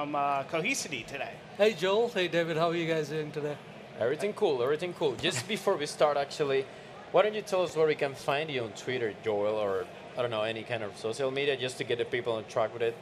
from 0.00 0.14
uh, 0.14 0.42
Cohesity 0.44 1.06
today. 1.06 1.32
Hey 1.58 1.74
Joel, 1.74 2.08
hey 2.08 2.26
David, 2.26 2.56
how 2.56 2.70
are 2.70 2.74
you 2.74 2.86
guys 2.86 3.10
doing 3.10 3.30
today? 3.30 3.54
Everything 3.98 4.32
cool, 4.32 4.62
everything 4.62 4.94
cool. 4.94 5.14
Just 5.16 5.46
before 5.46 5.76
we 5.76 5.84
start, 5.84 6.16
actually, 6.16 6.64
why 7.12 7.20
don't 7.20 7.34
you 7.34 7.42
tell 7.42 7.62
us 7.64 7.76
where 7.76 7.86
we 7.86 7.94
can 7.94 8.14
find 8.14 8.50
you 8.50 8.62
on 8.62 8.70
Twitter, 8.70 9.12
Joel, 9.22 9.56
or 9.56 9.84
I 10.16 10.22
don't 10.22 10.30
know, 10.30 10.40
any 10.40 10.62
kind 10.62 10.82
of 10.82 10.96
social 10.96 11.30
media, 11.30 11.54
just 11.54 11.76
to 11.78 11.84
get 11.84 11.98
the 11.98 12.06
people 12.06 12.32
on 12.32 12.46
track 12.46 12.72
with 12.72 12.80
it? 12.80 12.96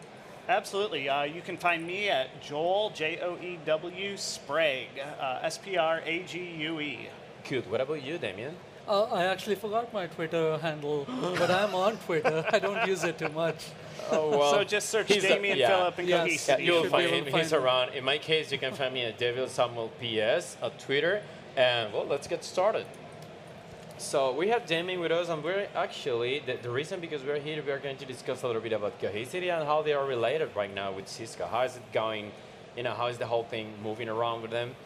Absolutely. 0.48 1.08
Uh, 1.08 1.22
you 1.22 1.40
can 1.40 1.56
find 1.56 1.86
me 1.86 2.08
at 2.08 2.42
Joel, 2.42 2.90
J 2.90 3.20
O 3.22 3.36
E 3.36 3.60
W, 3.64 4.16
Sprague, 4.16 4.98
uh, 5.20 5.38
S 5.42 5.56
P 5.56 5.76
R 5.76 6.02
A 6.04 6.24
G 6.24 6.40
U 6.62 6.80
E. 6.80 7.08
Good. 7.48 7.70
What 7.70 7.80
about 7.80 8.02
you, 8.02 8.18
Damien? 8.18 8.56
Uh, 8.88 9.04
I 9.12 9.24
actually 9.24 9.56
forgot 9.56 9.92
my 9.92 10.06
Twitter 10.06 10.56
handle, 10.58 11.06
but 11.38 11.50
I'm 11.50 11.74
on 11.74 11.96
Twitter. 11.98 12.44
I 12.50 12.58
don't 12.58 12.86
use 12.88 13.04
it 13.04 13.18
too 13.18 13.28
much. 13.28 13.66
Oh, 14.10 14.30
well. 14.30 14.50
so 14.52 14.64
just 14.64 14.88
search 14.88 15.08
he's 15.12 15.24
a- 15.24 15.38
yeah. 15.56 15.68
Phillip 15.68 15.98
and 15.98 16.08
Yes. 16.08 16.26
Cohesity. 16.26 16.48
Yeah, 16.48 16.58
You 16.58 16.72
you'll 16.72 16.82
should 16.84 16.90
find 16.92 17.06
able 17.06 17.16
him. 17.18 17.24
to 17.26 17.38
He's 17.38 17.52
him. 17.52 17.62
around. 17.62 17.94
In 17.94 18.04
my 18.04 18.16
case, 18.16 18.50
you 18.50 18.58
can 18.58 18.72
find 18.72 18.94
me 18.94 19.04
at 19.04 19.18
David 19.18 19.50
Samuel 19.50 19.90
PS 20.00 20.56
at 20.62 20.78
Twitter. 20.78 21.22
And 21.56 21.92
well, 21.92 22.06
let's 22.06 22.26
get 22.26 22.42
started. 22.44 22.86
So 23.98 24.32
we 24.32 24.48
have 24.48 24.64
Damien 24.64 25.00
with 25.00 25.10
us, 25.12 25.28
and 25.28 25.42
we're 25.42 25.66
actually 25.74 26.38
the, 26.46 26.56
the 26.62 26.70
reason 26.70 27.00
because 27.00 27.22
we're 27.24 27.40
here, 27.40 27.62
we 27.62 27.72
are 27.72 27.80
going 27.80 27.96
to 27.98 28.06
discuss 28.06 28.42
a 28.42 28.46
little 28.46 28.62
bit 28.62 28.72
about 28.72 28.98
Cohesity 29.00 29.50
and 29.54 29.66
how 29.66 29.82
they 29.82 29.92
are 29.92 30.06
related 30.06 30.50
right 30.54 30.72
now 30.72 30.92
with 30.92 31.08
Cisco. 31.08 31.46
How 31.46 31.62
is 31.62 31.76
it 31.76 31.82
going? 31.92 32.30
You 32.76 32.84
know, 32.84 32.94
how 32.94 33.08
is 33.08 33.18
the 33.18 33.26
whole 33.26 33.42
thing 33.44 33.74
moving 33.82 34.08
around 34.08 34.40
with 34.42 34.52
them? 34.52 34.76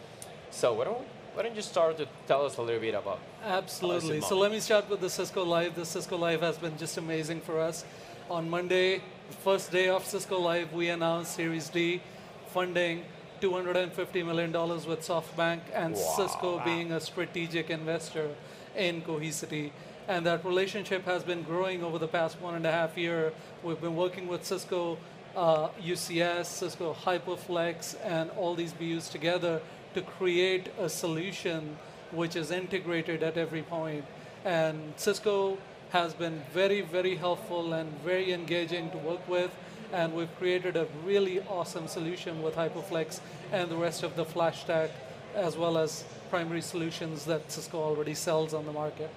So 0.51 0.73
why 0.73 0.85
don't 0.87 1.07
why 1.35 1.43
don't 1.43 1.57
you 1.57 1.63
start 1.63 1.97
to 1.97 2.07
tell 2.27 2.45
us 2.45 2.59
a 2.59 2.63
little 2.63 2.81
bit 2.81 2.95
about? 2.95 3.19
Absolutely. 3.45 4.21
So 4.21 4.39
let 4.39 4.53
me 4.53 4.61
start 4.61 4.89
with 4.91 5.01
the 5.01 5.09
Cisco 5.09 5.45
Live. 5.45 5.75
The 5.75 5.87
Cisco 5.87 6.17
Live 6.17 6.43
has 6.43 6.59
been 6.59 6.77
just 6.77 6.99
amazing 6.99 7.41
for 7.41 7.59
us. 7.59 7.85
On 8.31 8.49
Monday, 8.51 8.99
the 9.31 9.37
first 9.43 9.73
day 9.73 9.89
of 9.89 10.05
Cisco 10.05 10.39
Live, 10.39 10.73
we 10.73 10.91
announced 10.91 11.35
Series 11.35 11.69
D 11.71 12.03
funding 12.49 13.05
$250 13.41 14.27
million 14.27 14.53
with 14.53 15.01
SoftBank 15.01 15.61
and 15.75 15.97
Cisco 15.97 16.63
being 16.65 16.93
a 16.93 17.01
strategic 17.01 17.71
investor 17.71 18.29
in 18.77 19.01
Cohesity. 19.01 19.73
And 20.09 20.27
that 20.27 20.45
relationship 20.45 21.05
has 21.07 21.25
been 21.25 21.43
growing 21.43 21.83
over 21.83 21.99
the 21.99 22.09
past 22.09 22.41
one 22.41 22.57
and 22.57 22.67
a 22.67 22.71
half 22.71 22.99
year. 22.99 23.33
We've 23.63 23.81
been 23.81 23.97
working 23.97 24.29
with 24.29 24.45
Cisco 24.45 24.99
uh, 25.35 25.69
UCS, 25.83 26.45
Cisco 26.45 26.95
HyperFlex, 26.95 27.97
and 28.05 28.31
all 28.33 28.55
these 28.55 28.75
BUs 28.75 29.09
together 29.09 29.63
to 29.95 30.03
create 30.03 30.69
a 30.79 30.89
solution 30.89 31.77
which 32.11 32.37
is 32.37 32.51
integrated 32.51 33.23
at 33.23 33.37
every 33.37 33.63
point. 33.63 34.05
And 34.45 34.93
Cisco 34.97 35.59
has 35.91 36.15
been 36.15 36.43
very, 36.53 36.81
very 36.81 37.17
helpful 37.17 37.73
and 37.73 37.91
very 38.03 38.33
engaging 38.33 38.91
to 38.91 38.99
work 38.99 39.27
with. 39.29 39.51
And 39.93 40.15
we've 40.15 40.35
created 40.39 40.77
a 40.77 40.87
really 41.05 41.41
awesome 41.43 41.87
solution 41.87 42.43
with 42.43 42.55
HyperFlex 42.55 43.21
and 43.53 43.71
the 43.71 43.77
rest 43.77 44.03
of 44.03 44.17
the 44.17 44.25
FlashStack, 44.25 44.91
as 45.35 45.57
well 45.57 45.77
as 45.77 46.05
primary 46.31 46.63
solutions 46.63 47.27
that 47.27 47.53
Cisco 47.53 47.79
already 47.79 48.15
sells 48.15 48.55
on 48.55 48.65
the 48.65 48.73
market. 48.73 49.11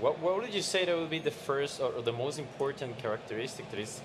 What, 0.00 0.18
what 0.20 0.40
would 0.40 0.54
you 0.54 0.62
say 0.62 0.84
that 0.84 0.96
would 0.96 1.10
be 1.10 1.18
the 1.18 1.30
first 1.30 1.80
or, 1.80 2.02
the 2.02 2.12
most 2.12 2.38
important 2.38 2.98
characteristic 2.98 3.70
that 3.70 3.78
is 3.78 4.00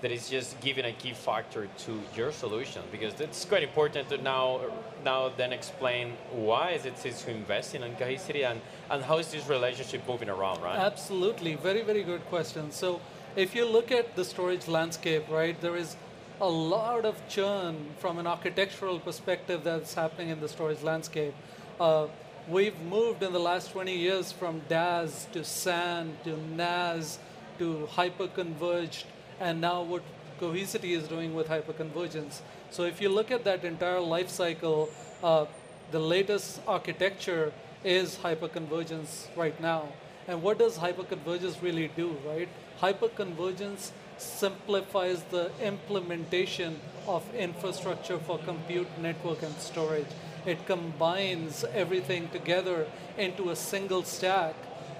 that 0.00 0.10
is 0.10 0.28
just 0.28 0.60
giving 0.60 0.84
a 0.84 0.92
key 0.92 1.12
factor 1.12 1.68
to 1.78 2.00
your 2.16 2.32
solution? 2.32 2.82
Because 2.90 3.20
it's 3.20 3.44
quite 3.44 3.62
important 3.62 4.08
to 4.08 4.18
now 4.18 4.60
now 5.04 5.30
then 5.36 5.52
explain 5.52 6.12
why 6.32 6.70
is 6.70 6.84
it 6.84 6.98
Cisco 6.98 7.30
investing 7.30 7.82
in 7.82 7.94
Cohesity 7.96 8.44
and, 8.44 8.60
and 8.90 9.02
how 9.02 9.18
is 9.18 9.30
this 9.30 9.48
relationship 9.48 10.06
moving 10.06 10.28
around, 10.28 10.62
right? 10.62 10.78
Absolutely, 10.78 11.54
very, 11.54 11.82
very 11.82 12.02
good 12.02 12.24
question. 12.26 12.70
So, 12.70 13.00
if 13.36 13.54
you 13.54 13.64
look 13.64 13.92
at 13.92 14.16
the 14.16 14.24
storage 14.24 14.66
landscape, 14.68 15.24
right, 15.30 15.58
there 15.60 15.76
is 15.76 15.96
a 16.40 16.48
lot 16.48 17.04
of 17.04 17.16
churn 17.28 17.76
from 17.98 18.18
an 18.18 18.26
architectural 18.26 18.98
perspective 18.98 19.62
that's 19.62 19.94
happening 19.94 20.30
in 20.30 20.40
the 20.40 20.48
storage 20.48 20.82
landscape. 20.82 21.34
Uh, 21.78 22.06
we've 22.48 22.78
moved 22.82 23.22
in 23.22 23.32
the 23.32 23.38
last 23.38 23.70
20 23.72 23.94
years 23.94 24.32
from 24.32 24.60
DAS 24.68 25.28
to 25.32 25.44
SAN 25.44 26.16
to 26.24 26.36
NAS 26.36 27.18
to 27.58 27.88
hyperconverged, 27.92 29.04
and 29.40 29.60
now 29.60 29.82
what 29.82 30.02
Cohesity 30.40 30.96
is 30.96 31.06
doing 31.06 31.34
with 31.34 31.48
hyperconvergence. 31.48 32.40
So 32.70 32.84
if 32.84 33.00
you 33.00 33.08
look 33.10 33.30
at 33.30 33.44
that 33.44 33.64
entire 33.64 34.00
life 34.00 34.30
cycle, 34.30 34.88
uh, 35.22 35.46
the 35.90 35.98
latest 35.98 36.60
architecture 36.66 37.52
is 37.84 38.16
hyperconvergence 38.22 39.26
right 39.36 39.58
now. 39.60 39.88
And 40.28 40.42
what 40.42 40.58
does 40.58 40.78
hyperconvergence 40.78 41.60
really 41.60 41.88
do, 41.88 42.16
right? 42.26 42.48
Hyperconvergence 42.80 43.90
simplifies 44.16 45.22
the 45.24 45.50
implementation 45.62 46.80
of 47.06 47.22
infrastructure 47.34 48.18
for 48.18 48.38
compute, 48.38 48.88
network, 48.98 49.42
and 49.42 49.54
storage. 49.56 50.06
It 50.46 50.66
combines 50.66 51.64
everything 51.74 52.28
together 52.28 52.86
into 53.18 53.50
a 53.50 53.56
single 53.56 54.04
stack 54.04 54.54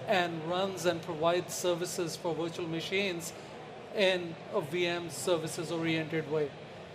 and 0.07 0.43
runs 0.49 0.85
and 0.85 1.01
provides 1.01 1.55
services 1.55 2.17
for 2.17 2.35
virtual 2.35 2.67
machines 2.67 3.33
in 3.97 4.35
a 4.55 4.61
VM 4.61 5.11
services 5.11 5.71
oriented 5.73 6.31
way. 6.31 6.51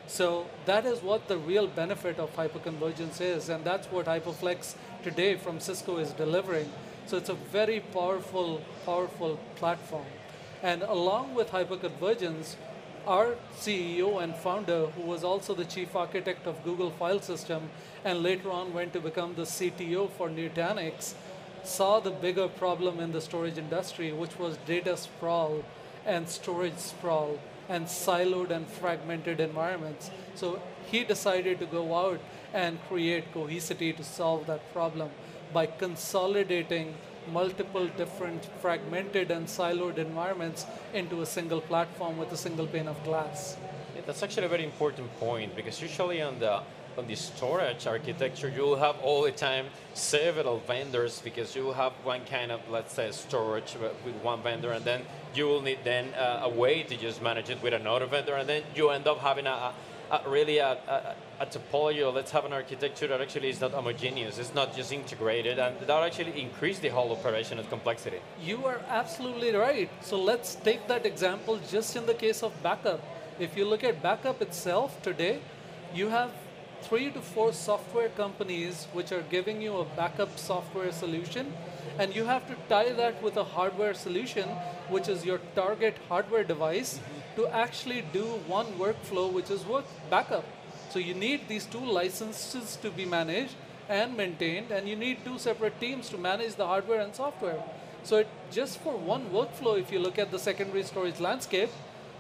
So 0.08 0.46
that 0.66 0.86
is 0.86 1.02
what 1.02 1.28
the 1.28 1.38
real 1.38 1.68
benefit 1.68 2.20
of 2.20 2.36
hyperconvergence 2.36 3.22
is, 3.22 3.50
and 3.50 3.64
that's 3.64 3.88
what 3.88 4.06
HyperFlex 4.06 4.76
today 5.04 5.36
from 5.36 5.60
Cisco 5.60 5.98
is 5.98 6.12
delivering. 6.12 6.72
So 7.08 7.18
it's 7.18 7.30
a 7.30 7.34
very 7.34 7.80
powerful, 7.80 8.62
powerful 8.86 9.40
platform. 9.56 10.06
And 10.62 10.84
along 10.84 11.34
with 11.36 11.50
hyperconvergence, 11.50 12.56
our 13.08 13.36
CEO 13.56 14.24
and 14.24 14.36
founder, 14.36 14.88
who 14.88 15.04
was 15.04 15.24
also 15.24 15.54
the 15.54 15.66
chief 15.66 15.96
architect 15.96 16.48
of 16.48 16.64
Google 16.64 16.90
File 16.90 17.22
System 17.22 17.70
and 18.04 18.24
later 18.24 18.52
on 18.52 18.74
went 18.74 18.94
to 18.94 19.00
become 19.00 19.36
the 19.36 19.44
CTO 19.44 20.10
for 20.10 20.30
Nutanix, 20.30 21.14
saw 21.64 22.00
the 22.00 22.12
bigger 22.12 22.48
problem 22.48 23.00
in 23.00 23.12
the 23.12 23.22
storage 23.22 23.58
industry, 23.58 24.12
which 24.12 24.38
was 24.40 24.58
data 24.66 24.98
sprawl 24.98 25.64
and 26.06 26.28
storage 26.30 26.78
sprawl 26.78 27.40
and 27.68 27.86
siloed 27.88 28.52
and 28.52 28.68
fragmented 28.68 29.40
environments. 29.40 30.12
So 30.36 30.62
he 30.86 31.04
decided 31.04 31.60
to 31.60 31.66
go 31.66 31.96
out 31.96 32.20
and 32.54 32.80
create 32.88 33.34
Cohesity 33.34 33.96
to 33.98 34.04
solve 34.04 34.46
that 34.48 34.72
problem 34.72 35.10
by 35.54 35.66
consolidating 35.66 36.96
multiple 37.32 37.88
different 37.98 38.46
fragmented 38.62 39.32
and 39.32 39.48
siloed 39.48 39.98
environments 39.98 40.66
into 40.94 41.22
a 41.22 41.26
single 41.26 41.62
platform 41.62 42.18
with 42.18 42.32
a 42.32 42.38
single 42.38 42.68
pane 42.68 42.88
of 42.88 43.04
glass. 43.04 43.58
Yeah, 43.96 44.02
that's 44.06 44.22
actually 44.22 44.46
a 44.46 44.50
very 44.50 44.64
important 44.64 45.12
point 45.20 45.56
because 45.56 45.82
usually 45.82 46.22
on 46.22 46.40
the 46.40 46.62
on 46.98 47.08
the 47.08 47.16
storage 47.16 47.88
architecture, 47.88 48.50
you 48.50 48.62
will 48.62 48.78
have 48.78 48.98
all 49.00 49.24
the 49.24 49.32
time 49.32 49.66
several 49.94 50.60
vendors 50.60 51.22
because 51.24 51.56
you 51.56 51.64
will 51.64 51.74
have 51.74 51.94
one 52.04 52.22
kind 52.26 52.52
of 52.52 52.62
let's 52.70 52.94
say 52.94 53.12
storage 53.12 53.76
with 54.06 54.16
one 54.24 54.42
vendor, 54.42 54.72
and 54.72 54.86
then 54.86 55.02
you 55.34 55.46
will 55.46 55.62
need 55.62 55.80
then 55.84 56.14
uh, 56.14 56.42
a 56.44 56.50
way 56.50 56.84
to 56.84 56.96
just 56.96 57.22
manage 57.22 57.50
it 57.50 57.62
with 57.62 57.74
another 57.74 58.06
vendor, 58.06 58.36
and 58.36 58.48
then 58.48 58.64
you 58.76 58.90
end 58.90 59.08
up 59.08 59.20
having 59.20 59.48
a, 59.48 59.50
a, 59.50 59.74
a 60.12 60.30
really 60.30 60.60
a, 60.60 60.78
a, 60.88 61.16
a 61.42 61.46
topology 61.46 62.06
or 62.06 62.12
let's 62.12 62.32
have 62.32 62.46
an 62.46 62.54
architecture 62.54 63.08
that 63.08 63.20
actually 63.20 63.50
is 63.50 63.60
not 63.60 63.72
homogeneous, 63.72 64.38
it's 64.38 64.54
not 64.54 64.76
just 64.76 64.92
integrated, 64.92 65.60
and 65.60 65.78
that 65.80 66.04
actually 66.04 66.40
increase 66.40 66.80
the 66.80 66.90
whole 66.90 67.12
operation 67.12 67.60
and 67.60 67.70
complexity. 67.70 68.20
You 68.42 68.66
are 68.66 68.80
absolutely 68.88 69.54
right. 69.54 69.90
So 70.02 70.22
let's 70.22 70.56
take 70.56 70.88
that 70.88 71.06
example 71.06 71.60
just 71.70 71.96
in 71.96 72.06
the 72.06 72.14
case 72.14 72.44
of 72.44 72.52
backup. 72.64 73.02
If 73.38 73.58
you 73.58 73.66
look 73.66 73.84
at 73.84 74.02
backup 74.02 74.42
itself 74.42 75.02
today, 75.02 75.40
you 75.94 76.08
have 76.08 76.32
three 76.88 77.10
to 77.10 77.22
four 77.22 77.52
software 77.52 78.10
companies 78.10 78.88
which 78.94 79.12
are 79.12 79.24
giving 79.32 79.62
you 79.62 79.78
a 79.78 79.86
backup 79.98 80.38
software 80.38 80.92
solution, 80.92 81.52
and 81.98 82.16
you 82.16 82.26
have 82.26 82.48
to 82.48 82.56
tie 82.70 82.92
that 82.94 83.22
with 83.24 83.38
a 83.38 83.44
hardware 83.44 83.94
solution, 83.94 84.48
which 84.90 85.08
is 85.08 85.26
your 85.26 85.40
target 85.56 85.96
hardware 86.10 86.44
device, 86.44 87.00
to 87.36 87.48
actually 87.48 88.04
do 88.14 88.24
one 88.48 88.68
workflow, 88.78 89.32
which 89.32 89.50
is 89.50 89.66
work 89.66 89.86
backup. 90.10 90.46
So 90.92 91.00
you 91.00 91.14
need 91.14 91.48
these 91.48 91.66
two 91.66 91.84
licenses 91.84 92.78
to 92.82 92.92
be 92.92 93.06
managed 93.06 93.56
and 93.90 94.16
maintained, 94.16 94.72
and 94.72 94.88
you 94.88 94.96
need 94.96 95.26
two 95.26 95.40
separate 95.40 95.80
teams 95.80 96.10
to 96.10 96.18
manage 96.18 96.56
the 96.56 96.68
hardware 96.68 97.02
and 97.02 97.16
software. 97.16 97.62
So 98.04 98.18
it, 98.18 98.28
just 98.52 98.80
for 98.80 98.96
one 98.96 99.30
workflow, 99.32 99.80
if 99.80 99.92
you 99.92 100.00
look 100.00 100.20
at 100.20 100.32
the 100.32 100.40
secondary 100.40 100.84
storage 100.84 101.20
landscape, 101.20 101.70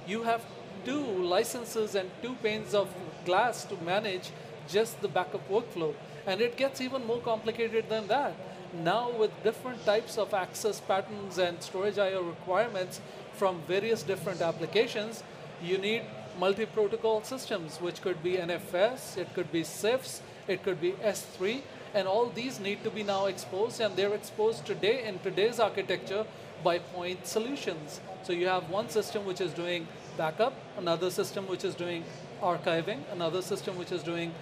you 0.07 0.23
have 0.23 0.43
two 0.85 1.01
licenses 1.01 1.95
and 1.95 2.09
two 2.21 2.35
panes 2.43 2.73
of 2.73 2.89
glass 3.25 3.63
to 3.65 3.75
manage 3.77 4.31
just 4.67 5.01
the 5.01 5.07
backup 5.07 5.47
workflow. 5.49 5.93
And 6.25 6.41
it 6.41 6.57
gets 6.57 6.81
even 6.81 7.05
more 7.05 7.19
complicated 7.19 7.89
than 7.89 8.07
that. 8.07 8.35
Now 8.83 9.11
with 9.11 9.31
different 9.43 9.85
types 9.85 10.17
of 10.17 10.33
access 10.33 10.79
patterns 10.79 11.37
and 11.37 11.61
storage 11.61 11.97
IO 11.97 12.23
requirements 12.23 12.99
from 13.33 13.61
various 13.67 14.03
different 14.03 14.41
applications, 14.41 15.23
you 15.63 15.77
need 15.77 16.01
multi-protocol 16.39 17.23
systems, 17.23 17.79
which 17.79 18.01
could 18.01 18.21
be 18.21 18.33
NFS, 18.33 19.17
it 19.17 19.33
could 19.33 19.51
be 19.51 19.61
CIFS, 19.61 20.19
it 20.47 20.63
could 20.63 20.81
be 20.81 20.91
S3, 20.93 21.61
and 21.93 22.07
all 22.07 22.27
these 22.27 22.59
need 22.59 22.83
to 22.83 22.89
be 22.89 23.03
now 23.03 23.27
exposed, 23.27 23.79
and 23.79 23.95
they're 23.95 24.13
exposed 24.13 24.65
today 24.65 25.07
in 25.07 25.19
today's 25.19 25.59
architecture 25.59 26.25
by 26.63 26.79
point 26.79 27.25
solutions. 27.25 28.01
So 28.23 28.33
you 28.33 28.47
have 28.47 28.69
one 28.69 28.89
system 28.89 29.25
which 29.25 29.39
is 29.39 29.53
doing 29.53 29.87
backup, 30.17 30.53
another 30.77 31.09
system 31.09 31.47
which 31.47 31.63
is 31.63 31.75
doing 31.75 32.03
archiving, 32.41 32.99
another 33.13 33.41
system 33.41 33.77
which 33.77 33.91
is 33.91 34.03
doing 34.03 34.33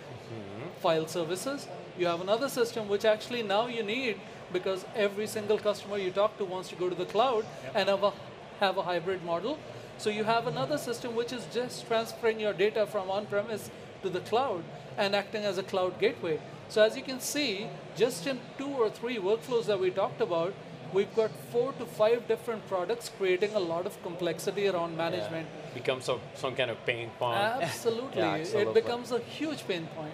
file 0.84 1.08
services. 1.08 1.68
You 1.98 2.08
have 2.08 2.22
another 2.22 2.50
system 2.50 2.88
which 2.88 3.06
actually 3.06 3.44
now 3.44 3.68
you 3.68 3.84
need 3.84 4.20
because 4.52 4.86
every 4.96 5.28
single 5.28 5.58
customer 5.58 5.98
you 5.98 6.12
talk 6.12 6.38
to 6.38 6.46
wants 6.46 6.70
to 6.70 6.76
go 6.76 6.90
to 6.90 6.96
the 7.04 7.06
cloud 7.06 7.46
and 7.74 7.90
have 7.90 8.04
a, 8.04 8.12
have 8.60 8.78
a 8.78 8.84
hybrid 8.84 9.24
model. 9.24 9.58
So 9.98 10.10
you 10.10 10.24
have 10.24 10.48
another 10.48 10.78
system 10.78 11.16
which 11.16 11.32
is 11.32 11.46
just 11.54 11.88
transferring 11.88 12.40
your 12.40 12.54
data 12.54 12.86
from 12.86 13.10
on-premise 13.10 13.70
to 14.02 14.10
the 14.10 14.20
cloud 14.32 14.64
and 14.98 15.16
acting 15.16 15.46
as 15.46 15.58
a 15.58 15.64
cloud 15.64 16.00
gateway. 16.00 16.40
So 16.70 16.82
as 16.82 16.98
you 16.98 17.04
can 17.04 17.20
see, 17.20 17.68
just 17.96 18.28
in 18.28 18.40
two 18.58 18.74
or 18.84 18.90
three 18.90 19.18
workflows 19.18 19.66
that 19.68 19.80
we 19.80 19.92
talked 19.92 20.22
about, 20.22 20.54
we've 20.92 21.16
got 21.16 21.32
four 21.52 21.74
to 21.74 21.86
five 21.86 22.28
different 22.28 22.68
products 22.68 23.10
creating 23.18 23.54
a 23.54 23.60
lot 23.60 23.86
of 23.86 24.02
complexity 24.04 24.68
around 24.68 24.98
management. 24.98 25.48
Yeah. 25.48 25.74
Becomes 25.74 26.06
some, 26.06 26.20
some 26.36 26.56
kind 26.56 26.72
of 26.72 26.84
pain 26.86 27.10
point. 27.20 27.38
Absolutely. 27.70 28.22
Yeah, 28.22 28.36
It 28.36 28.74
becomes 28.74 29.12
a 29.12 29.20
huge 29.20 29.68
pain 29.68 29.88
point. 29.96 30.14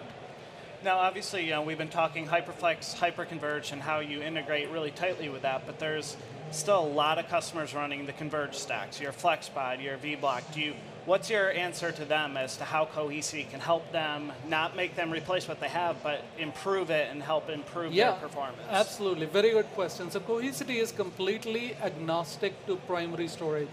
Now, 0.83 0.99
obviously, 0.99 1.43
you 1.43 1.51
know, 1.51 1.61
we've 1.61 1.77
been 1.77 1.89
talking 1.89 2.25
Hyperflex, 2.25 2.95
Hyperconverge, 2.95 3.73
and 3.73 3.81
how 3.81 3.99
you 3.99 4.21
integrate 4.21 4.69
really 4.69 4.91
tightly 4.91 5.27
with 5.27 5.41
that, 5.41 5.65
but 5.65 5.77
there's 5.77 6.15
still 6.51 6.79
a 6.79 6.87
lot 6.87 7.19
of 7.19 7.27
customers 7.27 7.73
running 7.75 8.05
the 8.05 8.13
Converge 8.13 8.55
stacks, 8.55 8.99
your 9.01 9.11
FlexPod, 9.11 9.83
your 9.83 9.97
vBlock. 9.97 10.53
Do 10.53 10.61
you, 10.61 10.73
what's 11.05 11.29
your 11.29 11.51
answer 11.51 11.91
to 11.91 12.05
them 12.05 12.37
as 12.37 12.55
to 12.57 12.63
how 12.63 12.85
Cohesity 12.85 13.49
can 13.49 13.59
help 13.59 13.91
them 13.91 14.31
not 14.47 14.77
make 14.77 14.95
them 14.95 15.11
replace 15.11 15.49
what 15.49 15.59
they 15.59 15.67
have, 15.67 16.01
but 16.01 16.23
improve 16.37 16.89
it 16.91 17.09
and 17.11 17.21
help 17.21 17.49
improve 17.49 17.91
Yeah, 17.91 18.11
their 18.11 18.21
performance? 18.21 18.61
absolutely. 18.69 19.25
Very 19.25 19.51
good 19.51 19.67
question. 19.75 20.09
So 20.09 20.21
Cohesity 20.21 20.77
is 20.77 20.93
completely 20.93 21.75
agnostic 21.83 22.65
to 22.67 22.77
primary 22.77 23.27
storage. 23.27 23.67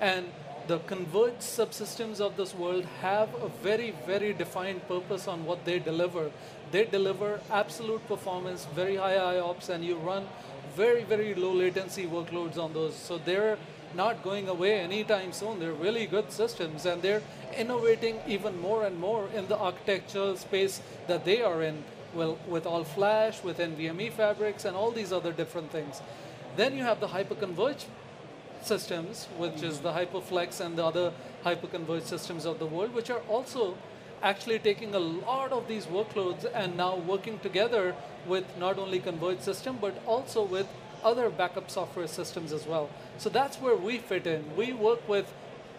And 0.00 0.26
the 0.68 0.78
converged 0.80 1.40
subsystems 1.40 2.20
of 2.20 2.36
this 2.36 2.54
world 2.54 2.84
have 3.00 3.34
a 3.42 3.48
very, 3.62 3.94
very 4.06 4.34
defined 4.34 4.86
purpose 4.86 5.26
on 5.26 5.46
what 5.46 5.64
they 5.64 5.78
deliver. 5.78 6.30
They 6.70 6.84
deliver 6.84 7.40
absolute 7.50 8.06
performance, 8.06 8.66
very 8.74 8.96
high 8.96 9.16
IOPS, 9.16 9.70
and 9.70 9.82
you 9.82 9.96
run 9.96 10.26
very, 10.76 11.04
very 11.04 11.34
low 11.34 11.52
latency 11.52 12.04
workloads 12.04 12.58
on 12.58 12.74
those. 12.74 12.94
So 12.94 13.16
they're 13.16 13.56
not 13.94 14.22
going 14.22 14.46
away 14.48 14.78
anytime 14.78 15.32
soon. 15.32 15.58
They're 15.58 15.72
really 15.72 16.04
good 16.06 16.30
systems, 16.30 16.84
and 16.84 17.00
they're 17.00 17.22
innovating 17.56 18.20
even 18.26 18.60
more 18.60 18.84
and 18.84 19.00
more 19.00 19.26
in 19.34 19.48
the 19.48 19.58
architectural 19.58 20.36
space 20.36 20.82
that 21.06 21.24
they 21.24 21.40
are 21.40 21.62
in. 21.62 21.82
Well, 22.12 22.38
with 22.46 22.66
all 22.66 22.84
flash, 22.84 23.42
with 23.42 23.56
NVMe 23.56 24.12
fabrics, 24.12 24.66
and 24.66 24.76
all 24.76 24.90
these 24.90 25.12
other 25.12 25.32
different 25.32 25.70
things. 25.70 26.02
Then 26.56 26.76
you 26.76 26.82
have 26.82 27.00
the 27.00 27.08
hyperconverged 27.08 27.86
systems, 28.62 29.26
which 29.36 29.62
is 29.62 29.80
the 29.80 29.92
Hyperflex 29.92 30.60
and 30.60 30.76
the 30.76 30.84
other 30.84 31.12
hyperconverged 31.44 32.06
systems 32.06 32.44
of 32.44 32.58
the 32.58 32.66
world, 32.66 32.94
which 32.94 33.10
are 33.10 33.20
also 33.28 33.76
actually 34.22 34.58
taking 34.58 34.94
a 34.94 34.98
lot 34.98 35.52
of 35.52 35.68
these 35.68 35.86
workloads 35.86 36.44
and 36.54 36.76
now 36.76 36.96
working 36.96 37.38
together 37.38 37.94
with 38.26 38.44
not 38.58 38.78
only 38.78 38.98
converged 38.98 39.42
system 39.42 39.78
but 39.80 39.94
also 40.06 40.42
with 40.42 40.66
other 41.04 41.30
backup 41.30 41.70
software 41.70 42.08
systems 42.08 42.52
as 42.52 42.66
well. 42.66 42.90
So 43.18 43.28
that's 43.28 43.58
where 43.58 43.76
we 43.76 43.98
fit 43.98 44.26
in. 44.26 44.44
We 44.56 44.72
work 44.72 45.08
with 45.08 45.32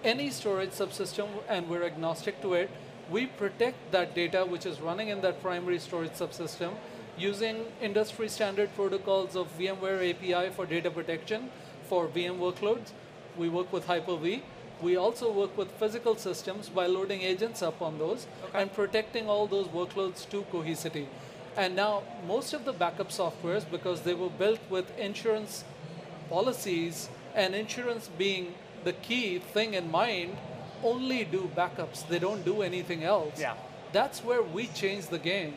any 0.04 0.30
storage 0.30 0.70
subsystem 0.70 1.28
and 1.50 1.68
we're 1.68 1.84
agnostic 1.84 2.42
to 2.42 2.54
it. 2.54 2.70
We 3.10 3.26
protect 3.26 3.92
that 3.92 4.16
data 4.16 4.46
which 4.46 4.66
is 4.66 4.80
running 4.80 5.10
in 5.10 5.22
that 5.22 5.42
primary 5.42 5.80
storage 5.80 6.12
subsystem 6.12 6.74
using 7.18 7.66
industry 7.82 8.30
standard 8.30 8.74
protocols 8.76 9.36
of 9.36 9.48
VMware 9.58 10.12
API 10.12 10.54
for 10.54 10.66
data 10.66 10.90
protection 10.90 11.50
for 11.90 12.08
VM 12.08 12.38
workloads. 12.38 12.92
We 13.38 13.50
work 13.50 13.74
with 13.74 13.86
Hyper-V. 13.88 14.44
We 14.82 14.96
also 14.96 15.32
work 15.32 15.58
with 15.58 15.72
physical 15.72 16.16
systems 16.16 16.70
by 16.70 16.86
loading 16.86 17.22
agents 17.22 17.62
up 17.62 17.82
on 17.82 17.98
those 17.98 18.28
and 18.54 18.72
protecting 18.72 19.28
all 19.28 19.48
those 19.48 19.68
workloads 19.68 20.30
to 20.30 20.44
Cohesity. 20.54 21.08
And 21.58 21.76
now 21.76 22.04
most 22.26 22.54
of 22.54 22.64
the 22.64 22.72
backup 22.72 23.10
softwares, 23.10 23.70
because 23.70 24.02
they 24.02 24.14
were 24.14 24.30
built 24.30 24.60
with 24.70 24.98
insurance 24.98 25.66
policies 26.30 27.10
and 27.36 27.56
insurance 27.56 28.10
being 28.18 28.54
the 28.86 28.94
key 28.94 29.40
thing 29.40 29.74
in 29.74 29.92
mind, 29.92 30.38
only 30.84 31.26
do 31.26 31.50
backups. 31.56 32.08
They 32.08 32.20
don't 32.20 32.46
do 32.46 32.62
anything 32.62 33.04
else. 33.04 33.38
Yeah. 33.38 33.56
That's 33.92 34.24
where 34.24 34.44
we 34.44 34.68
change 34.68 35.08
the 35.08 35.20
game. 35.20 35.56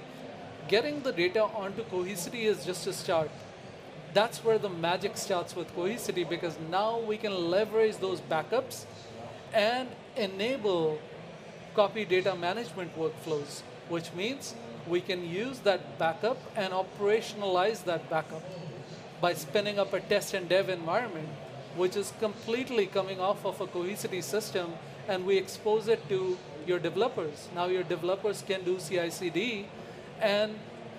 Getting 0.66 1.02
the 1.02 1.12
data 1.12 1.42
onto 1.42 1.84
Cohesity 1.84 2.44
is 2.46 2.64
just 2.64 2.86
a 2.86 2.92
start. 2.92 3.30
That's 4.14 4.44
where 4.44 4.58
the 4.58 4.68
magic 4.68 5.16
starts 5.16 5.56
with 5.56 5.74
Cohesity 5.74 6.28
because 6.28 6.58
now 6.70 6.98
we 6.98 7.16
can 7.16 7.50
leverage 7.50 7.96
those 7.96 8.20
backups 8.20 8.84
and 9.54 9.88
enable 10.16 10.98
copy 11.74 12.04
data 12.04 12.34
management 12.34 12.94
workflows, 12.98 13.62
which 13.88 14.12
means 14.12 14.54
we 14.86 15.00
can 15.00 15.26
use 15.28 15.60
that 15.60 15.98
backup 15.98 16.36
and 16.56 16.74
operationalize 16.74 17.84
that 17.84 18.10
backup 18.10 18.42
by 19.20 19.32
spinning 19.32 19.78
up 19.78 19.92
a 19.94 20.00
test 20.00 20.34
and 20.34 20.48
dev 20.48 20.68
environment, 20.68 21.28
which 21.76 21.96
is 21.96 22.12
completely 22.20 22.86
coming 22.86 23.18
off 23.20 23.46
of 23.46 23.60
a 23.60 23.66
Cohesity 23.66 24.22
system, 24.22 24.74
and 25.08 25.24
we 25.24 25.38
expose 25.38 25.88
it 25.88 26.06
to 26.08 26.36
your 26.66 26.78
developers. 26.78 27.48
Now 27.54 27.66
your 27.66 27.82
developers 27.82 28.42
can 28.42 28.62
do 28.62 28.78
CI/CD 28.78 29.66
and 30.20 30.58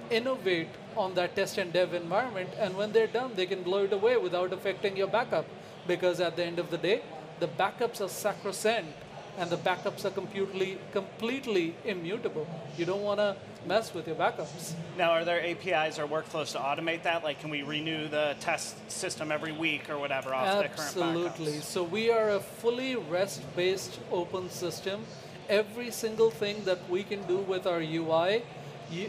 innovate 0.09 0.69
on 0.97 1.13
that 1.15 1.35
test 1.35 1.57
and 1.57 1.71
dev 1.71 1.93
environment, 1.93 2.49
and 2.59 2.75
when 2.75 2.91
they're 2.91 3.07
done, 3.07 3.31
they 3.35 3.45
can 3.45 3.63
blow 3.63 3.83
it 3.85 3.93
away 3.93 4.17
without 4.17 4.53
affecting 4.53 4.95
your 4.97 5.07
backup, 5.07 5.45
because 5.87 6.19
at 6.19 6.35
the 6.35 6.45
end 6.45 6.59
of 6.59 6.69
the 6.69 6.77
day, 6.77 7.01
the 7.39 7.47
backups 7.47 8.01
are 8.01 8.09
sacrosanct 8.09 8.93
and 9.37 9.49
the 9.49 9.57
backups 9.57 10.05
are 10.05 10.11
completely 10.11 10.77
completely 10.91 11.75
immutable. 11.85 12.47
You 12.77 12.85
don't 12.85 13.01
want 13.01 13.19
to 13.19 13.35
mess 13.65 13.93
with 13.93 14.07
your 14.07 14.15
backups. 14.15 14.73
Now, 14.97 15.11
are 15.11 15.25
there 15.25 15.43
APIs 15.43 15.97
or 15.97 16.07
workflows 16.07 16.51
to 16.51 16.59
automate 16.59 17.03
that? 17.03 17.23
Like, 17.23 17.39
can 17.39 17.49
we 17.49 17.63
renew 17.63 18.07
the 18.07 18.35
test 18.39 18.91
system 18.91 19.31
every 19.31 19.51
week 19.51 19.89
or 19.89 19.97
whatever 19.97 20.33
off 20.33 20.61
the 20.61 20.69
current 20.69 20.79
Absolutely. 20.79 21.59
So 21.61 21.83
we 21.83 22.11
are 22.11 22.29
a 22.29 22.39
fully 22.39 22.95
REST-based 22.95 23.99
open 24.11 24.49
system. 24.49 25.03
Every 25.49 25.91
single 25.91 26.29
thing 26.29 26.63
that 26.65 26.87
we 26.89 27.03
can 27.03 27.23
do 27.23 27.37
with 27.37 27.65
our 27.65 27.81
UI 27.81 28.43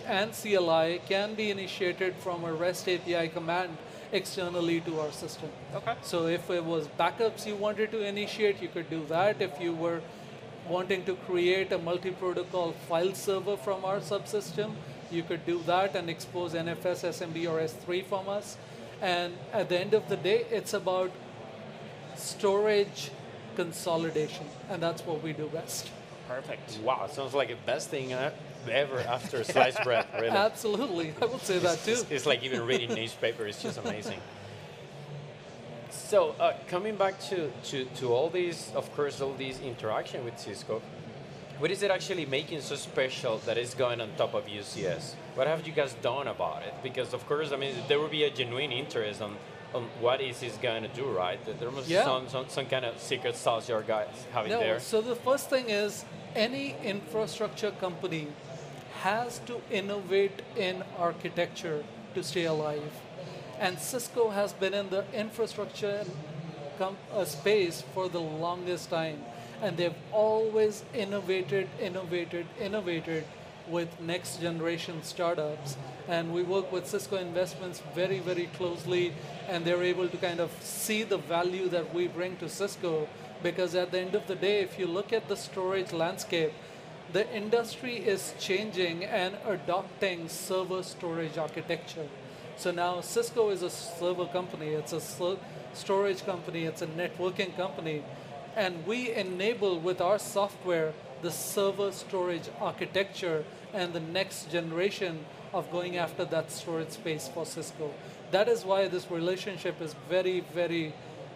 and 0.07 0.33
CLI 0.33 1.01
can 1.09 1.35
be 1.35 1.51
initiated 1.51 2.15
from 2.17 2.45
a 2.45 2.53
REST 2.53 2.89
API 2.89 3.29
command 3.29 3.77
externally 4.13 4.81
to 4.81 5.01
our 5.01 5.13
system. 5.13 5.49
Okay. 5.75 5.95
So 6.03 6.27
if 6.27 6.49
it 6.51 6.65
was 6.65 6.89
backups 6.99 7.47
you 7.47 7.57
wanted 7.57 7.91
to 7.93 8.03
initiate, 8.07 8.63
you 8.63 8.69
could 8.69 8.89
do 8.91 9.05
that. 9.07 9.43
If 9.43 9.61
you 9.61 9.73
were 9.73 10.01
wanting 10.69 11.05
to 11.05 11.15
create 11.27 11.73
a 11.73 11.79
multi-protocol 11.79 12.73
file 12.89 13.15
server 13.15 13.57
from 13.57 13.85
our 13.85 14.01
subsystem, 14.01 14.73
you 15.11 15.23
could 15.23 15.45
do 15.47 15.63
that 15.67 15.95
and 15.95 16.09
expose 16.09 16.55
NFS, 16.55 17.05
SMB, 17.11 17.51
or 17.51 17.61
S3 17.61 18.05
from 18.05 18.29
us. 18.29 18.57
And 19.03 19.35
at 19.53 19.69
the 19.69 19.79
end 19.79 19.95
of 19.95 20.09
the 20.09 20.17
day, 20.17 20.47
it's 20.51 20.73
about 20.73 21.11
storage 22.17 23.11
consolidation, 23.57 24.47
and 24.71 24.83
that's 24.83 25.05
what 25.05 25.23
we 25.23 25.33
do 25.33 25.47
best. 25.47 25.91
Perfect. 26.29 26.79
Wow, 26.83 27.07
sounds 27.07 27.35
like 27.35 27.49
the 27.49 27.57
best 27.67 27.91
thing 27.91 28.13
ever 28.69 29.01
after 29.01 29.45
sliced 29.45 29.83
bread, 29.83 30.07
really. 30.15 30.29
Absolutely, 30.29 31.15
I 31.21 31.27
would 31.27 31.41
say 31.43 31.59
that 31.59 31.83
too. 31.85 31.93
It's, 31.93 32.11
it's 32.11 32.27
like 32.27 32.43
even 32.43 32.65
reading 32.67 32.95
newspaper 32.95 33.47
is 33.47 33.61
just 33.63 33.79
amazing. 33.79 34.21
So 35.91 36.35
uh, 36.41 36.55
coming 36.69 36.97
back 36.97 37.21
to, 37.31 37.51
to, 37.65 37.85
to 37.97 38.13
all 38.13 38.29
these, 38.29 38.71
of 38.75 38.95
course, 38.95 39.21
all 39.21 39.35
these 39.35 39.61
interaction 39.61 40.25
with 40.25 40.39
Cisco, 40.39 40.83
what 41.59 41.71
is 41.71 41.83
it 41.83 41.91
actually 41.91 42.27
making 42.27 42.61
so 42.61 42.75
special 42.75 43.39
that 43.47 43.57
is 43.57 43.75
going 43.75 44.01
on 44.01 44.11
top 44.17 44.35
of 44.35 44.47
UCS? 44.47 45.15
What 45.37 45.47
have 45.47 45.67
you 45.67 45.73
guys 45.73 45.95
done 46.03 46.27
about 46.27 46.63
it? 46.65 46.75
Because 46.83 47.15
of 47.15 47.27
course, 47.27 47.53
I 47.53 47.57
mean, 47.57 47.75
there 47.89 48.01
will 48.01 48.09
be 48.09 48.25
a 48.25 48.31
genuine 48.31 48.73
interest 48.73 49.23
on, 49.23 49.37
on 49.73 49.85
what 50.01 50.21
is 50.21 50.41
this 50.41 50.57
going 50.57 50.83
to 50.83 50.89
do, 50.89 51.05
right? 51.07 51.39
There 51.59 51.71
must 51.71 51.89
be 51.89 51.95
some, 51.95 52.29
some, 52.29 52.49
some 52.49 52.67
kind 52.67 52.85
of 52.85 53.01
secret 53.01 53.37
sauce 53.37 53.69
your 53.69 53.83
guys 53.83 54.09
having 54.33 54.51
No, 54.51 54.59
there. 54.59 54.81
so 54.81 55.01
the 55.01 55.15
first 55.17 55.49
thing 55.49 55.71
is 55.71 56.05
any 56.35 56.75
infrastructure 56.83 57.71
company 57.73 58.27
has 59.05 59.39
to 59.41 59.61
innovate 59.71 60.41
in 60.57 60.83
architecture 60.99 61.85
to 62.15 62.23
stay 62.25 62.47
alive. 62.47 62.93
And 63.61 63.79
Cisco 63.79 64.31
has 64.31 64.55
been 64.55 64.73
in 64.73 64.89
the 64.89 65.05
infrastructure 65.13 66.07
uh, 66.81 67.25
space 67.27 67.85
for 67.93 68.09
the 68.09 68.21
longest 68.21 68.89
time. 68.89 69.19
And 69.61 69.77
they've 69.77 70.01
always 70.11 70.85
innovated, 70.95 71.69
innovated, 71.79 72.47
innovated 72.59 73.25
with 73.69 74.01
next 74.01 74.41
generation 74.41 75.03
startups. 75.03 75.77
And 76.09 76.33
we 76.33 76.43
work 76.43 76.73
with 76.73 76.87
Cisco 76.87 77.17
Investments 77.17 77.83
very, 77.95 78.21
very 78.21 78.47
closely, 78.57 79.13
and 79.49 79.67
they're 79.67 79.83
able 79.83 80.09
to 80.09 80.17
kind 80.17 80.41
of 80.41 80.51
see 80.63 81.03
the 81.03 81.19
value 81.19 81.69
that 81.69 81.95
we 81.95 82.09
bring 82.09 82.39
to 82.39 82.49
Cisco. 82.49 83.07
Because 83.43 83.75
at 83.75 83.91
the 83.91 84.01
end 84.01 84.15
of 84.15 84.27
the 84.27 84.35
day, 84.35 84.61
if 84.61 84.79
you 84.79 84.87
look 84.87 85.13
at 85.13 85.29
the 85.29 85.37
storage 85.37 85.93
landscape, 85.93 86.53
the 87.13 87.33
industry 87.35 87.97
is 87.97 88.35
changing 88.39 89.05
and 89.05 89.37
adopting 89.47 90.29
server 90.29 90.83
storage 90.83 91.39
architecture. 91.39 92.09
So 92.57 92.71
now 92.71 93.01
Cisco 93.01 93.51
is 93.51 93.63
a 93.63 93.71
server 93.71 94.27
company, 94.27 94.69
it's 94.69 94.93
a 94.93 95.01
storage 95.73 96.25
company, 96.25 96.65
it's 96.65 96.83
a 96.83 96.87
networking 96.87 97.57
company. 97.57 98.03
and 98.57 98.87
we 98.87 99.13
enable 99.13 99.79
with 99.81 100.01
our 100.01 100.19
software 100.19 100.93
the 101.23 101.31
server 101.31 101.91
storage 101.91 102.49
architecture 102.61 103.45
and 103.73 103.93
the 103.93 104.01
next 104.01 104.51
generation 104.51 105.25
of 105.53 105.71
going 105.71 105.97
after 105.97 106.25
that 106.25 106.51
storage 106.51 106.91
space 106.91 107.29
for 107.33 107.47
Cisco. 107.47 107.93
That 108.31 108.49
is 108.49 108.65
why 108.65 108.89
this 108.89 109.11
relationship 109.11 109.81
is 109.81 109.95
very, 110.09 110.41
very 110.55 110.93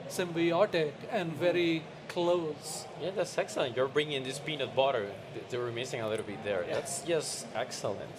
symbiotic 0.09 0.93
and 1.11 1.33
very 1.33 1.83
close. 2.09 2.87
Yeah, 3.01 3.11
that's 3.15 3.37
excellent. 3.39 3.77
You're 3.77 3.89
bringing 3.89 4.25
this 4.25 4.39
peanut 4.39 4.75
butter 4.75 5.11
they 5.51 5.59
were 5.59 5.71
missing 5.71 6.01
a 6.01 6.09
little 6.09 6.25
bit 6.27 6.43
there. 6.45 6.65
Yeah. 6.67 6.75
That's 6.75 7.03
just 7.03 7.47
excellent. 7.55 8.11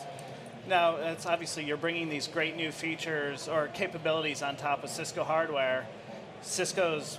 Now, 0.67 0.97
it's 0.97 1.25
obviously 1.25 1.65
you're 1.65 1.77
bringing 1.77 2.09
these 2.09 2.27
great 2.27 2.55
new 2.55 2.71
features 2.71 3.47
or 3.47 3.67
capabilities 3.67 4.41
on 4.41 4.55
top 4.55 4.83
of 4.83 4.89
Cisco 4.89 5.23
hardware. 5.23 5.87
Cisco's 6.41 7.17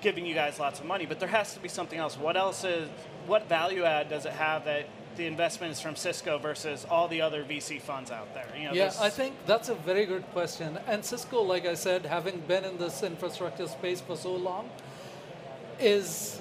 giving 0.00 0.26
you 0.26 0.34
guys 0.34 0.58
lots 0.58 0.80
of 0.80 0.86
money, 0.86 1.06
but 1.06 1.20
there 1.20 1.28
has 1.28 1.54
to 1.54 1.60
be 1.60 1.68
something 1.68 1.98
else. 1.98 2.18
What 2.18 2.36
else 2.36 2.64
is, 2.64 2.88
what 3.26 3.48
value 3.48 3.84
add 3.84 4.10
does 4.10 4.26
it 4.26 4.32
have 4.32 4.64
that 4.64 4.88
the 5.16 5.26
investment 5.26 5.72
is 5.72 5.80
from 5.80 5.94
Cisco 5.94 6.38
versus 6.38 6.86
all 6.90 7.06
the 7.06 7.20
other 7.20 7.44
VC 7.44 7.80
funds 7.80 8.10
out 8.10 8.34
there? 8.34 8.48
You 8.56 8.64
know, 8.64 8.72
Yeah, 8.72 8.92
I 9.00 9.10
think 9.10 9.34
that's 9.46 9.68
a 9.68 9.74
very 9.74 10.06
good 10.06 10.24
question. 10.32 10.78
And 10.88 11.04
Cisco, 11.04 11.40
like 11.42 11.66
I 11.66 11.74
said, 11.74 12.06
having 12.06 12.40
been 12.40 12.64
in 12.64 12.78
this 12.78 13.02
infrastructure 13.02 13.68
space 13.68 14.00
for 14.00 14.16
so 14.16 14.34
long, 14.34 14.70
is 15.80 16.40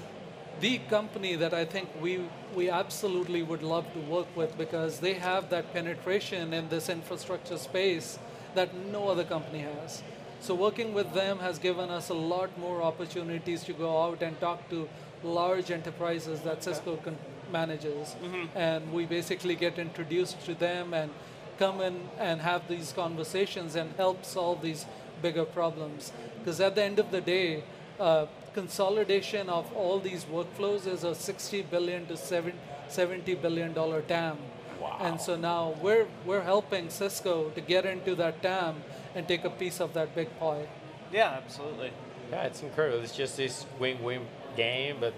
the 0.59 0.77
company 0.89 1.35
that 1.35 1.53
I 1.53 1.65
think 1.65 1.89
we 2.01 2.21
we 2.55 2.69
absolutely 2.69 3.41
would 3.43 3.63
love 3.63 3.91
to 3.93 4.00
work 4.00 4.27
with 4.35 4.57
because 4.57 5.00
they 5.00 5.13
have 5.13 5.50
that 5.50 5.73
penetration 5.73 6.53
in 6.53 6.69
this 6.69 6.89
infrastructure 6.89 7.57
space 7.57 8.19
that 8.55 8.75
no 8.91 9.07
other 9.07 9.23
company 9.23 9.59
has. 9.59 10.03
So 10.41 10.55
working 10.55 10.93
with 10.93 11.13
them 11.13 11.39
has 11.39 11.59
given 11.59 11.89
us 11.89 12.09
a 12.09 12.13
lot 12.13 12.57
more 12.57 12.81
opportunities 12.81 13.63
to 13.63 13.73
go 13.73 14.03
out 14.03 14.21
and 14.21 14.39
talk 14.39 14.69
to 14.69 14.89
large 15.23 15.71
enterprises 15.71 16.41
that 16.41 16.63
Cisco 16.63 16.97
con- 16.97 17.17
manages, 17.51 18.15
and 18.55 18.91
we 18.91 19.05
basically 19.05 19.55
get 19.55 19.77
introduced 19.77 20.43
to 20.45 20.53
them 20.55 20.93
and 20.93 21.11
come 21.59 21.79
in 21.79 22.09
and 22.17 22.41
have 22.41 22.67
these 22.67 22.91
conversations 22.91 23.75
and 23.75 23.93
help 23.97 24.25
solve 24.25 24.61
these 24.61 24.85
bigger 25.21 25.45
problems. 25.45 26.11
Because 26.39 26.59
at 26.59 26.75
the 26.75 26.83
end 26.83 26.97
of 26.97 27.11
the 27.11 27.21
day, 27.21 27.63
uh, 28.00 28.25
consolidation 28.53 29.50
of 29.50 29.72
all 29.74 30.00
these 30.00 30.25
workflows 30.25 30.88
is 30.88 31.03
a 31.03 31.15
60 31.15 31.62
billion 31.63 32.05
to 32.08 32.17
7 32.17 32.53
70 32.88 33.36
billion 33.36 33.74
dollar 33.74 34.01
TAM. 34.01 34.38
Wow. 34.81 34.98
And 35.00 35.22
so 35.22 35.36
now 35.38 35.75
we're 35.81 36.08
we're 36.25 36.41
helping 36.41 36.89
Cisco 36.89 37.50
to 37.51 37.62
get 37.62 37.86
into 37.86 38.15
that 38.15 38.41
TAM 38.41 38.84
and 39.15 39.27
take 39.27 39.43
a 39.46 39.50
piece 39.50 39.79
of 39.79 39.93
that 39.93 40.13
big 40.15 40.27
pie. 40.39 40.67
yeah, 41.12 41.39
absolutely. 41.43 41.91
Yeah, 42.31 42.43
it's 42.43 42.63
incredible. 42.63 43.03
It's 43.03 43.15
just 43.15 43.36
this 43.38 43.65
win-win 43.79 44.22
game, 44.55 44.98
but 45.01 45.13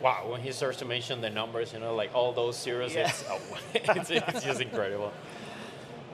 wow, 0.00 0.28
when 0.30 0.40
he 0.40 0.52
starts 0.52 0.78
to 0.78 0.84
mention 0.84 1.20
the 1.20 1.30
numbers, 1.30 1.72
you 1.72 1.80
know, 1.80 1.94
like 1.94 2.14
all 2.14 2.32
those 2.32 2.60
zeros, 2.60 2.94
Yeah. 2.94 3.08
it's, 3.08 3.24
oh, 3.28 3.40
it's, 3.74 4.10
it's 4.10 4.44
just 4.44 4.60
incredible. 4.60 5.12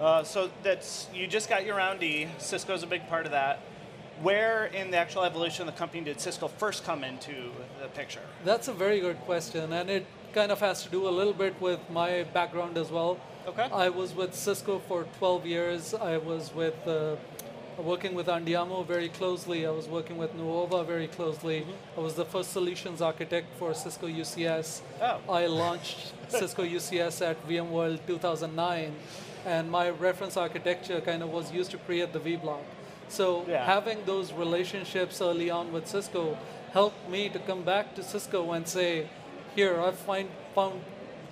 Uh, 0.01 0.23
so 0.25 0.49
that's 0.63 1.09
you 1.15 1.27
just 1.27 1.49
got 1.49 1.67
your 1.67 1.77
round 1.77 2.01
D. 2.01 2.29
Cisco's 2.39 2.83
a 2.83 2.87
big 2.87 3.07
part 3.09 3.27
of 3.27 3.33
that. 3.33 3.61
Where 4.23 4.67
in 4.67 4.91
the 4.91 4.97
actual 4.97 5.23
evolution 5.23 5.69
of 5.69 5.75
the 5.75 5.79
company 5.79 6.03
did 6.03 6.21
Cisco 6.21 6.49
first 6.49 6.85
come 6.85 7.05
into 7.05 7.53
the 7.81 7.87
picture? 7.89 8.23
That's 8.45 8.67
a 8.67 8.73
very 8.73 8.99
good 8.99 9.21
question, 9.21 9.73
and 9.73 9.89
it 9.89 10.07
kind 10.35 10.51
of 10.51 10.59
has 10.59 10.83
to 10.83 10.89
do 10.91 11.07
a 11.07 11.11
little 11.11 11.33
bit 11.33 11.61
with 11.61 11.79
my 11.89 12.25
background 12.35 12.77
as 12.77 12.91
well. 12.91 13.19
Okay. 13.47 13.69
I 13.73 13.89
was 13.91 14.15
with 14.15 14.35
Cisco 14.35 14.81
for 14.81 15.05
12 15.19 15.47
years. 15.47 15.95
I 15.95 16.17
was 16.17 16.53
with 16.53 16.87
uh, 16.87 17.15
working 17.81 18.15
with 18.15 18.27
Andiamo 18.27 18.85
very 18.85 19.09
closely. 19.09 19.65
I 19.65 19.71
was 19.71 19.87
working 19.87 20.19
with 20.19 20.35
Nuova 20.35 20.83
very 20.83 21.07
closely. 21.07 21.65
I 21.97 22.01
was 22.01 22.15
the 22.15 22.25
first 22.25 22.53
solutions 22.53 23.01
architect 23.01 23.47
for 23.57 23.73
Cisco 23.73 24.09
UCS. 24.09 24.81
Oh. 25.01 25.21
I 25.33 25.47
launched 25.47 26.13
Cisco 26.29 26.65
UCS 26.65 27.25
at 27.25 27.49
VMworld 27.49 28.01
2009, 28.07 28.95
and 29.47 29.71
my 29.71 29.91
reference 29.91 30.37
architecture 30.37 31.01
kind 31.01 31.23
of 31.23 31.31
was 31.31 31.53
used 31.53 31.71
to 31.71 31.79
create 31.79 32.13
the 32.13 32.21
vBlock. 32.21 32.65
So 33.09 33.45
Yeah. 33.49 33.65
having 33.65 34.05
those 34.05 34.33
relationships 34.33 35.21
early 35.21 35.51
on 35.51 35.73
with 35.73 35.87
Cisco 35.87 36.37
helped 36.73 37.09
me 37.09 37.29
to 37.31 37.39
come 37.39 37.63
back 37.63 37.95
to 37.95 38.03
Cisco 38.03 38.53
and 38.53 38.67
say, 38.69 39.09
here 39.55 39.81
I 39.81 39.91
find 39.93 40.29
found 40.55 40.81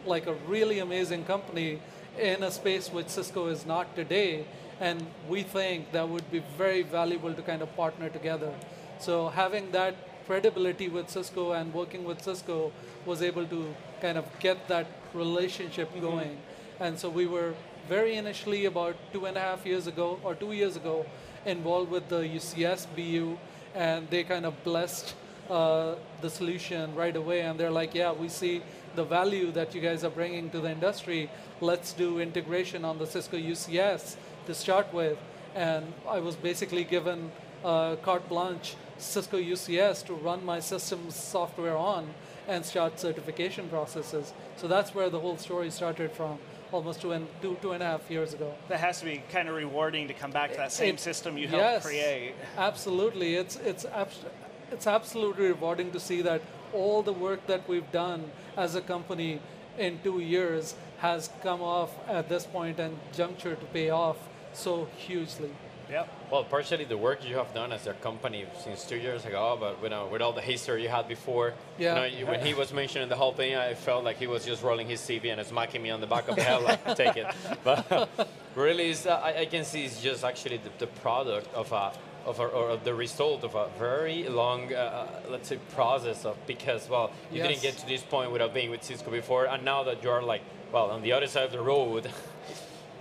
like 0.06 0.26
a 0.26 0.35
really 0.49 0.78
amazing 0.78 1.25
company 1.25 1.80
in 2.18 2.42
a 2.42 2.50
space 2.50 2.90
which 2.90 3.09
Cisco 3.09 3.49
is 3.49 3.66
not 3.66 3.95
today, 3.95 4.47
and 4.80 5.06
we 5.28 5.42
think 5.42 5.92
that 5.92 6.09
would 6.09 6.30
be 6.30 6.42
very 6.56 6.83
valuable 6.83 7.35
to 7.35 7.42
kind 7.42 7.62
of 7.62 7.75
partner 7.76 8.09
together. 8.09 8.52
So 8.99 9.28
having 9.28 9.73
that 9.73 9.95
credibility 10.26 10.88
with 10.88 11.11
Cisco 11.11 11.52
and 11.52 11.73
working 11.73 12.04
with 12.04 12.23
Cisco 12.23 12.73
was 13.04 13.23
able 13.23 13.47
to 13.47 13.75
kind 14.00 14.18
of 14.18 14.25
get 14.40 14.66
that 14.68 14.87
relationship 15.14 15.90
mm-hmm. 15.90 16.00
going. 16.00 16.38
And 16.80 16.99
so 16.99 17.09
we 17.09 17.26
were 17.26 17.54
very 17.88 18.16
initially 18.16 18.64
about 18.64 18.97
two 19.12 19.26
and 19.26 19.37
a 19.37 19.40
half 19.40 19.64
years 19.64 19.87
ago 19.87 20.18
or 20.25 20.35
two 20.35 20.52
years 20.52 20.76
ago 20.76 21.06
involved 21.47 21.91
with 21.91 22.09
the 22.09 22.23
UCS 22.23 22.87
BU, 22.95 23.38
and 23.75 24.11
they 24.11 24.25
kind 24.25 24.45
of 24.45 24.62
blessed 24.65 25.15
uh, 25.49 25.95
the 26.21 26.29
solution 26.29 26.95
right 26.95 27.17
away. 27.17 27.41
And 27.43 27.59
they're 27.59 27.71
like, 27.71 27.95
yeah, 27.95 28.12
we 28.12 28.29
see 28.29 28.62
the 28.97 29.05
value 29.05 29.53
that 29.53 29.75
you 29.75 29.81
guys 29.81 30.05
are 30.05 30.11
bringing 30.11 30.50
to 30.50 30.61
the 30.61 30.71
industry. 30.71 31.31
Let's 31.61 31.93
do 31.93 32.19
integration 32.19 32.85
on 32.85 32.99
the 32.99 33.07
Cisco 33.07 33.37
UCS 33.37 34.17
to 34.47 34.55
start 34.55 34.93
with. 34.93 35.19
And 35.55 35.93
I 36.09 36.19
was 36.19 36.37
basically 36.37 36.85
given 36.85 37.31
uh, 37.65 37.97
carte 37.97 38.29
blanche 38.29 38.76
Cisco 38.99 39.38
UCS 39.38 40.05
to 40.07 40.15
run 40.15 40.45
my 40.45 40.61
systems 40.61 41.15
software 41.15 41.76
on 41.76 42.09
and 42.49 42.65
start 42.65 42.99
certification 42.99 43.69
processes. 43.69 44.33
So 44.57 44.69
that's 44.69 44.95
where 44.95 45.11
the 45.11 45.21
whole 45.21 45.37
story 45.37 45.71
started 45.71 46.12
from 46.12 46.38
almost 46.73 47.00
two 47.00 47.12
and 47.12 47.26
two, 47.42 47.56
two 47.62 47.73
and 47.73 47.82
a 47.82 47.87
half 47.87 48.11
years 48.11 48.35
ago. 48.35 48.54
That 48.68 48.80
has 48.80 48.99
to 49.00 49.04
be 49.04 49.23
kind 49.30 49.49
of 49.49 49.54
rewarding 49.54 50.08
to 50.08 50.14
come 50.14 50.30
back 50.30 50.50
to 50.52 50.56
that 50.56 50.73
same 50.73 50.94
It- 50.94 51.00
system 51.00 51.38
you 51.38 51.49
helped 51.49 51.62
yes, 51.62 51.85
create. 51.87 52.35
Absolutely, 52.56 53.37
it's 53.37 53.56
it's 53.56 53.85
abs- 53.87 54.25
it's 54.73 54.87
absolutely 54.87 55.46
rewarding 55.46 55.92
to 55.92 56.00
see 56.00 56.23
that 56.23 56.42
all 56.73 57.02
the 57.02 57.12
work 57.12 57.46
that 57.46 57.68
we've 57.68 57.90
done 57.92 58.30
as 58.56 58.75
a 58.75 58.80
company 58.80 59.40
in 59.78 60.00
two 60.02 60.18
years 60.20 60.75
has 60.99 61.30
come 61.42 61.62
off 61.62 61.90
at 62.08 62.28
this 62.28 62.46
point 62.46 62.80
and 62.80 62.99
juncture 63.14 63.54
to 63.54 63.66
pay 63.66 63.90
off 63.90 64.16
so 64.52 64.88
hugely. 64.96 65.50
Yep. 65.90 66.09
Well, 66.33 66.45
partially 66.45 66.85
the 66.85 66.97
work 66.99 67.25
you 67.25 67.37
have 67.37 67.55
done 67.55 67.73
as 67.73 67.87
a 67.87 67.93
company 67.95 68.45
since 68.62 68.85
two 68.85 68.97
years 68.97 69.25
ago, 69.25 69.57
but 69.59 69.81
you 69.83 69.88
know, 69.88 70.07
with 70.07 70.21
all 70.21 70.33
the 70.33 70.40
history 70.43 70.83
you 70.83 70.88
had 70.88 71.07
before, 71.07 71.55
Yeah. 71.78 71.90
you 71.90 71.95
know, 72.00 72.19
you- 72.19 72.26
when 72.26 72.45
he 72.45 72.55
was 72.55 72.73
mentioning 72.73 73.09
the 73.09 73.16
whole 73.16 73.33
thing, 73.33 73.55
I 73.55 73.75
felt 73.75 74.02
like 74.05 74.19
he 74.19 74.26
was 74.26 74.45
just 74.45 74.62
rolling 74.62 74.88
his 74.88 75.00
CV 75.00 75.31
and 75.31 75.47
smacking 75.47 75.83
me 75.83 75.90
on 75.90 76.00
the 76.00 76.07
back 76.09 76.26
of 76.28 76.35
the 76.37 76.43
head, 76.43 76.62
like, 76.62 76.97
take 76.97 77.16
it. 77.16 77.26
But 77.62 78.09
really, 78.57 78.93
uh, 79.07 79.14
I, 79.14 79.40
I 79.40 79.47
can 79.47 79.64
see 79.64 79.85
it's 79.85 80.02
just 80.02 80.25
actually 80.25 80.57
the, 80.59 80.71
the 80.78 80.87
product 80.88 81.52
of 81.55 81.71
a, 81.73 81.93
of 82.25 82.40
a, 82.40 82.45
or 82.47 82.76
the 82.78 82.93
result 82.95 83.45
of 83.45 83.55
a 83.55 83.69
very 83.78 84.25
long, 84.28 84.75
uh, 84.75 85.07
let's 85.28 85.49
say, 85.49 85.59
process 85.75 86.25
of 86.25 86.37
because, 86.49 86.88
well, 86.88 87.12
you 87.31 87.40
didn't 87.43 87.62
get 87.62 87.76
to 87.78 87.87
this 87.87 88.02
point 88.02 88.33
without 88.33 88.52
being 88.52 88.71
with 88.71 88.83
Cisco 88.83 89.11
before, 89.12 89.45
and 89.47 89.64
now 89.64 89.85
that 89.85 90.02
you're 90.02 90.23
like, 90.23 90.43
well, 90.73 90.90
on 90.90 91.02
the 91.02 91.12
other 91.12 91.28
side 91.28 91.45
of 91.45 91.52
the 91.52 91.61
road. 91.61 92.11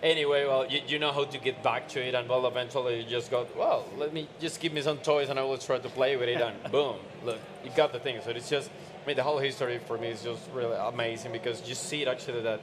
Anyway, 0.06 0.46
well, 0.46 0.68
you, 0.68 0.82
you 0.88 1.00
know 1.00 1.12
how 1.12 1.24
to 1.24 1.38
get 1.40 1.64
back 1.64 1.88
to 1.88 2.00
it, 2.00 2.14
and 2.14 2.30
well, 2.30 2.46
eventually 2.46 3.02
you 3.02 3.10
just 3.10 3.32
go, 3.32 3.48
well, 3.58 3.84
let 3.98 4.14
me 4.14 4.28
just 4.40 4.60
give 4.60 4.72
me 4.72 4.80
some 4.80 5.00
toys, 5.00 5.30
and 5.30 5.40
I 5.40 5.42
will 5.42 5.58
try 5.58 5.80
to 5.80 5.90
play 5.90 6.16
with 6.16 6.30
it, 6.30 6.40
and 6.40 6.56
boom, 6.72 6.98
look, 7.24 7.40
you 7.64 7.72
got 7.76 7.92
the 7.92 7.98
thing. 7.98 8.20
So 8.24 8.30
it's 8.30 8.48
just, 8.48 8.70
I 9.04 9.08
mean, 9.08 9.16
the 9.16 9.24
whole 9.24 9.40
history 9.40 9.80
for 9.88 9.98
me 9.98 10.10
is 10.10 10.22
just 10.22 10.48
really 10.54 10.78
amazing 10.78 11.32
because 11.32 11.68
you 11.68 11.74
see 11.74 12.04
it 12.04 12.08
actually 12.08 12.44
that 12.44 12.62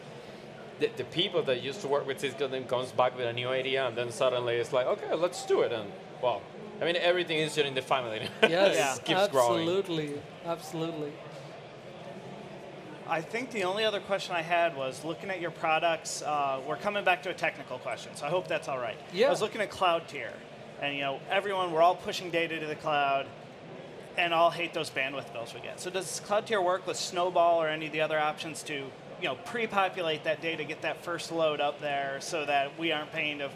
the, 0.79 0.89
the 0.97 1.03
people 1.03 1.43
that 1.43 1.61
used 1.65 1.81
to 1.81 1.89
work 1.89 2.07
with 2.07 2.21
Cisco 2.21 2.47
then 2.47 2.63
comes 2.63 2.93
back 2.93 3.17
with 3.17 3.27
a 3.27 3.33
new 3.33 3.49
idea, 3.49 3.89
and 3.89 3.99
then 3.99 4.13
suddenly 4.13 4.55
it's 4.55 4.73
like, 4.73 4.87
okay, 4.87 5.13
let's 5.13 5.45
do 5.45 5.63
it, 5.63 5.73
and 5.73 5.91
well, 6.23 6.43
I 6.81 6.85
mean, 6.85 6.95
everything 6.95 7.39
is 7.39 7.57
just 7.57 7.67
in 7.67 7.75
the 7.75 7.83
family. 7.83 8.29
Yes, 8.49 8.99
It 8.99 9.05
keeps 9.05 9.27
growing. 9.27 9.69
absolutely, 9.69 10.21
absolutely. 10.47 11.13
I 13.13 13.21
think 13.21 13.51
the 13.51 13.65
only 13.65 13.85
other 13.85 14.01
question 14.01 14.35
I 14.35 14.41
had 14.41 14.75
was 14.75 15.05
looking 15.05 15.29
at 15.29 15.39
your 15.39 15.51
products. 15.51 16.23
Uh, 16.23 16.63
we're 16.67 16.79
coming 16.79 17.05
back 17.05 17.23
to 17.25 17.29
a 17.29 17.35
technical 17.35 17.77
question, 17.77 18.17
so 18.17 18.25
I 18.25 18.31
hope 18.31 18.49
that's 18.49 18.69
all 18.69 18.79
right. 18.79 18.97
Yeah. 19.13 19.27
I 19.27 19.31
was 19.31 19.43
looking 19.43 19.61
at 19.61 19.69
cloud 19.69 20.09
tier, 20.09 20.33
and 20.81 20.95
you 20.95 21.03
know, 21.03 21.21
everyone, 21.29 21.73
we're 21.73 21.83
all 21.83 21.95
pushing 21.95 22.31
data 22.31 22.59
to 22.59 22.65
the 22.65 22.75
cloud, 22.75 23.27
and 24.17 24.33
all 24.33 24.49
hate 24.49 24.73
those 24.73 24.89
bandwidth 24.89 25.31
bills 25.35 25.53
we 25.53 25.61
get. 25.61 25.79
So 25.79 25.91
does 25.91 26.21
cloud 26.21 26.47
tier 26.47 26.63
work 26.63 26.87
with 26.87 26.97
Snowball 26.97 27.63
or 27.63 27.69
any 27.69 27.85
of 27.85 27.93
the 27.93 28.01
other 28.01 28.19
options 28.19 28.63
to, 28.63 28.73
you 28.73 29.29
know, 29.29 29.35
pre-populate 29.45 30.25
that 30.25 30.41
data, 30.41 30.65
get 30.65 30.81
that 30.81 31.05
first 31.05 31.31
load 31.31 31.61
up 31.61 31.83
there, 31.83 32.17
so 32.23 32.47
that 32.47 32.79
we 32.79 32.93
aren't 32.93 33.13
paying 33.13 33.41
to 33.41 33.51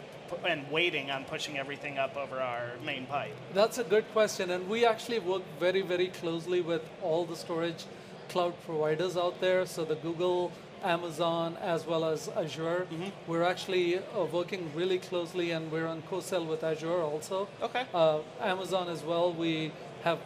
and 0.47 0.69
waiting 0.69 1.09
on 1.09 1.23
pushing 1.23 1.57
everything 1.57 1.97
up 1.97 2.15
over 2.15 2.39
our 2.39 2.73
main 2.85 3.07
pipe? 3.07 3.33
That's 3.55 3.79
a 3.79 3.83
good 3.83 4.05
question, 4.11 4.51
and 4.51 4.69
we 4.69 4.85
actually 4.85 5.17
work 5.17 5.41
very, 5.59 5.81
very 5.81 6.09
closely 6.09 6.61
with 6.61 6.87
all 7.01 7.25
the 7.25 7.35
storage 7.35 7.85
cloud 8.29 8.53
providers 8.65 9.17
out 9.17 9.39
there. 9.41 9.65
So 9.65 9.85
the 9.85 9.95
Google, 9.95 10.51
Amazon, 10.83 11.57
as 11.61 11.85
well 11.87 12.05
as 12.05 12.29
Azure. 12.35 12.87
We're 13.25 13.43
actually 13.43 13.97
uh, 13.97 14.25
working 14.31 14.71
really 14.75 14.99
closely, 14.99 15.51
and 15.51 15.71
we're 15.71 15.87
on 15.87 16.03
co-sell 16.03 16.45
with 16.45 16.63
Azure 16.63 17.01
also. 17.01 17.47
Okay. 17.61 17.85
Uh, 17.93 18.19
Amazon 18.39 18.89
as 18.89 19.03
well. 19.03 19.33
We 19.33 19.71
have 20.03 20.19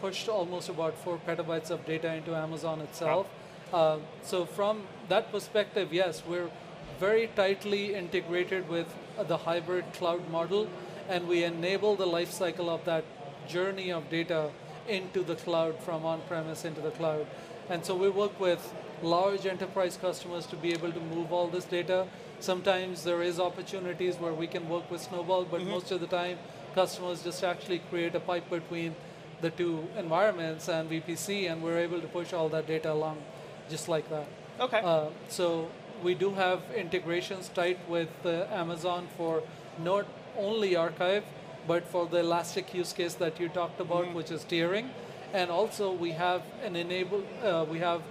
pushed 0.00 0.28
almost 0.28 0.68
about 0.68 0.94
four 0.96 1.18
petabytes 1.26 1.70
of 1.70 1.84
data 1.84 2.14
into 2.14 2.34
Amazon 2.34 2.80
itself. 2.80 3.26
Uh, 3.72 3.98
so 4.22 4.46
from 4.46 4.82
that 5.08 5.30
perspective, 5.30 5.92
yes, 5.92 6.22
we're 6.26 6.50
very 6.98 7.28
tightly 7.36 7.94
integrated 7.94 8.68
with 8.68 8.86
uh, 9.18 9.24
the 9.24 9.36
hybrid 9.36 9.84
cloud 9.92 10.28
model, 10.30 10.68
and 11.08 11.28
we 11.28 11.44
enable 11.44 11.96
the 11.96 12.06
life 12.06 12.30
cycle 12.30 12.70
of 12.70 12.84
that 12.84 13.04
journey 13.46 13.92
of 13.92 14.08
data 14.08 14.50
into 14.88 15.22
the 15.22 15.36
cloud 15.36 15.78
from 15.80 16.06
on-premise 16.06 16.64
into 16.64 16.80
the 16.80 16.90
cloud. 16.92 17.26
And 17.70 17.84
so 17.84 17.94
we 17.94 18.08
work 18.08 18.38
with 18.40 18.74
large 19.02 19.46
enterprise 19.46 19.96
customers 19.96 20.46
to 20.46 20.56
be 20.56 20.72
able 20.72 20.92
to 20.92 21.00
move 21.00 21.32
all 21.32 21.48
this 21.48 21.64
data. 21.64 22.06
Sometimes 22.40 23.04
there 23.04 23.22
is 23.22 23.38
opportunities 23.38 24.16
where 24.16 24.32
we 24.32 24.46
can 24.46 24.68
work 24.68 24.90
with 24.90 25.02
Snowball, 25.02 25.44
but 25.44 25.62
most 25.62 25.90
of 25.90 26.00
the 26.00 26.06
time, 26.06 26.38
customers 26.74 27.22
just 27.22 27.44
actually 27.44 27.80
create 27.90 28.14
a 28.14 28.20
pipe 28.20 28.48
between 28.48 28.94
the 29.40 29.50
two 29.50 29.86
environments 29.96 30.68
and 30.68 30.90
VPC, 30.90 31.50
and 31.50 31.62
we're 31.62 31.78
able 31.78 32.00
to 32.00 32.08
push 32.08 32.32
all 32.32 32.48
that 32.48 32.66
data 32.66 32.92
along 32.92 33.18
just 33.70 33.88
like 33.88 34.08
that. 34.10 34.26
Okay. 34.60 34.80
Uh, 34.82 35.06
so 35.28 35.70
we 36.02 36.14
do 36.14 36.34
have 36.34 36.60
integrations 36.74 37.48
tight 37.48 37.78
with 37.88 38.08
uh, 38.24 38.46
Amazon 38.50 39.08
for 39.16 39.42
not 39.82 40.06
only 40.36 40.74
archive, 40.76 41.24
but 41.66 41.84
for 41.86 42.06
the 42.06 42.20
Elastic 42.20 42.72
use 42.74 42.92
case 42.92 43.14
that 43.14 43.38
you 43.38 43.48
talked 43.48 43.80
about, 43.80 44.12
which 44.14 44.30
is 44.30 44.44
tiering, 44.44 44.88
and 45.32 45.50
also 45.50 45.92
we 45.92 46.12
have 46.12 46.42
an 46.64 46.76
enable. 46.76 47.22
Uh, 47.42 47.64
we 47.68 47.78
have 47.78 48.02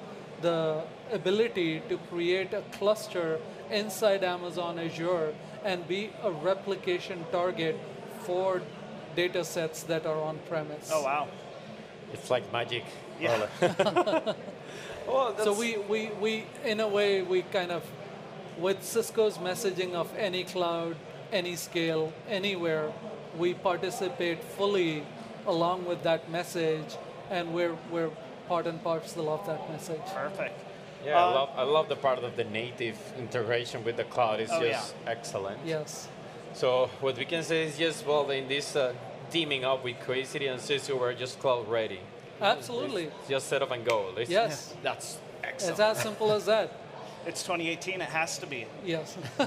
the 0.41 0.83
ability 1.11 1.81
to 1.89 1.97
create 2.09 2.53
a 2.53 2.61
cluster 2.77 3.39
inside 3.71 4.23
Amazon 4.23 4.79
Azure 4.79 5.33
and 5.63 5.87
be 5.87 6.11
a 6.23 6.31
replication 6.31 7.25
target 7.31 7.75
for 8.21 8.61
data 9.15 9.43
sets 9.43 9.83
that 9.83 10.05
are 10.05 10.21
on 10.21 10.39
premise. 10.47 10.89
oh 10.93 11.03
wow. 11.03 11.27
It's 12.13 12.29
like 12.29 12.51
magic. 12.53 12.85
Yeah. 13.19 13.47
well, 15.07 15.35
So 15.43 15.53
we, 15.53 15.77
we, 15.77 16.09
we, 16.21 16.45
in 16.63 16.79
a 16.79 16.87
way, 16.87 17.21
we 17.21 17.41
kind 17.41 17.71
of, 17.71 17.83
with 18.57 18.83
Cisco's 18.83 19.37
messaging 19.37 19.93
of 19.93 20.15
any 20.15 20.43
cloud, 20.43 20.95
any 21.33 21.55
scale, 21.55 22.13
anywhere, 22.29 22.91
we 23.37 23.53
participate 23.53 24.43
fully 24.43 25.03
along 25.45 25.85
with 25.85 26.03
that 26.03 26.29
message, 26.31 26.95
and 27.29 27.53
we're, 27.53 27.75
we're 27.91 28.09
part 28.47 28.67
and 28.67 28.81
parcel 28.83 29.29
of 29.33 29.45
that 29.45 29.69
message. 29.71 30.01
Perfect. 30.13 30.59
Yeah, 31.05 31.15
Uh, 31.17 31.19
I 31.29 31.33
love 31.33 31.49
I 31.57 31.63
love 31.63 31.89
the 31.89 31.95
part 31.95 32.19
of 32.23 32.35
the 32.35 32.43
native 32.45 32.97
integration 33.19 33.83
with 33.83 33.97
the 33.97 34.03
cloud. 34.05 34.39
It's 34.39 34.51
Oh, 34.51 34.61
yeah. 34.63 34.71
just 34.71 34.95
excellent. 35.05 35.59
Yes. 35.65 36.07
So 36.53 36.89
what 37.01 37.17
we 37.17 37.25
can 37.25 37.43
say 37.43 37.65
is 37.65 37.77
just 37.77 38.05
well 38.05 38.29
in 38.31 38.47
this 38.47 38.75
uh, 38.75 38.93
teaming 39.29 39.63
up 39.63 39.83
with 39.83 39.99
Crazy 39.99 40.47
and 40.47 40.59
Cisco, 40.59 40.97
we're 40.99 41.13
just 41.13 41.39
cloud 41.39 41.67
ready. 41.69 41.99
Absolutely. 42.41 43.05
It's 43.05 43.29
just 43.29 43.47
set 43.47 43.61
up 43.61 43.71
and 43.71 43.85
go. 43.85 44.09
It's- 44.11 44.29
Yes. 44.29 44.73
That's 44.81 45.17
excellent. 45.43 45.71
It's 45.73 45.79
as 45.79 46.01
simple 46.01 46.31
as 46.31 46.45
that. 46.45 46.71
It's 47.27 47.43
2018. 47.43 47.99
It 48.01 48.07
has 48.09 48.37
to 48.39 48.47
be. 48.47 48.65
Yes. 48.85 49.17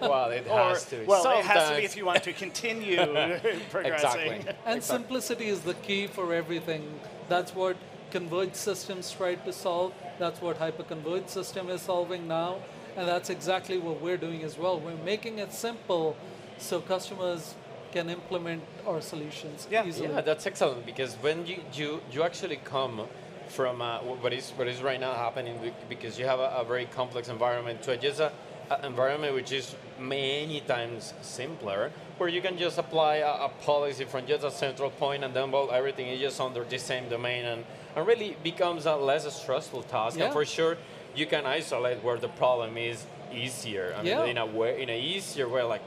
well, 0.00 0.30
it 0.30 0.46
Or 0.48 0.70
has 0.72 0.86
to. 0.86 0.96
Be. 0.96 1.04
well, 1.04 1.38
it 1.38 1.44
has 1.44 1.68
to 1.70 1.76
be 1.76 1.84
if 1.84 1.94
you 1.94 2.06
want 2.06 2.22
to 2.24 2.32
continue 2.32 2.96
progressing. 3.70 4.32
Exactly. 4.32 4.54
And 4.64 4.82
simplicity 4.82 5.48
is 5.48 5.60
the 5.60 5.74
key 5.74 6.06
for 6.06 6.32
everything. 6.32 6.82
That's 7.28 7.54
what 7.54 7.76
converged 8.10 8.56
systems 8.56 9.10
tried 9.10 9.44
to 9.44 9.52
solve. 9.52 9.92
That's 10.18 10.40
what 10.40 10.58
hyperconverged 10.58 11.28
system 11.28 11.68
is 11.68 11.82
solving 11.82 12.26
now. 12.26 12.56
And 12.96 13.06
that's 13.06 13.30
exactly 13.30 13.78
what 13.78 14.00
we're 14.00 14.16
doing 14.16 14.42
as 14.42 14.58
well. 14.58 14.80
We're 14.80 14.96
making 15.04 15.38
it 15.38 15.52
simple 15.52 16.16
so 16.58 16.80
customers 16.80 17.54
can 17.92 18.10
implement 18.10 18.62
our 18.86 19.00
solutions 19.00 19.66
Yeah. 19.70 19.86
easily. 19.86 20.08
Yeah, 20.08 20.20
that's 20.20 20.46
excellent 20.46 20.84
because 20.84 21.14
when 21.22 21.46
you 21.46 21.62
you, 21.72 22.00
you 22.12 22.22
actually 22.22 22.56
come 22.64 23.02
from 23.48 23.80
uh, 23.80 23.98
what 24.00 24.32
is 24.32 24.50
what 24.56 24.68
is 24.68 24.82
right 24.82 25.00
now 25.00 25.14
happening 25.14 25.54
because 25.88 26.18
you 26.18 26.26
have 26.26 26.38
a, 26.40 26.50
a 26.60 26.64
very 26.64 26.86
complex 26.86 27.28
environment 27.28 27.82
to 27.82 27.96
just 27.96 28.20
a, 28.20 28.26
a 28.26 28.57
environment 28.84 29.34
which 29.34 29.52
is 29.52 29.74
many 29.98 30.60
times 30.60 31.14
simpler 31.22 31.90
where 32.18 32.28
you 32.28 32.40
can 32.42 32.56
just 32.58 32.78
apply 32.78 33.16
a, 33.16 33.44
a 33.46 33.50
policy 33.64 34.04
from 34.04 34.26
just 34.26 34.44
a 34.44 34.50
central 34.50 34.90
point 34.90 35.24
and 35.24 35.34
then 35.34 35.50
well 35.50 35.70
everything 35.72 36.06
is 36.08 36.20
just 36.20 36.40
under 36.40 36.64
the 36.64 36.78
same 36.78 37.08
domain 37.08 37.44
and, 37.44 37.64
and 37.96 38.06
really 38.06 38.36
becomes 38.42 38.86
a 38.86 38.94
less 38.96 39.24
stressful 39.34 39.82
task 39.84 40.18
Yeah. 40.18 40.24
and 40.24 40.32
for 40.32 40.44
sure 40.44 40.76
you 41.14 41.26
can 41.26 41.46
isolate 41.46 42.02
where 42.04 42.18
the 42.18 42.28
problem 42.28 42.76
is 42.76 43.06
easier 43.32 43.94
I 43.98 44.02
Yeah. 44.02 44.20
mean 44.20 44.30
in 44.30 44.38
a 44.38 44.46
way 44.46 44.82
in 44.82 44.88
a 44.90 44.98
easier 45.00 45.48
way 45.48 45.62
like 45.62 45.82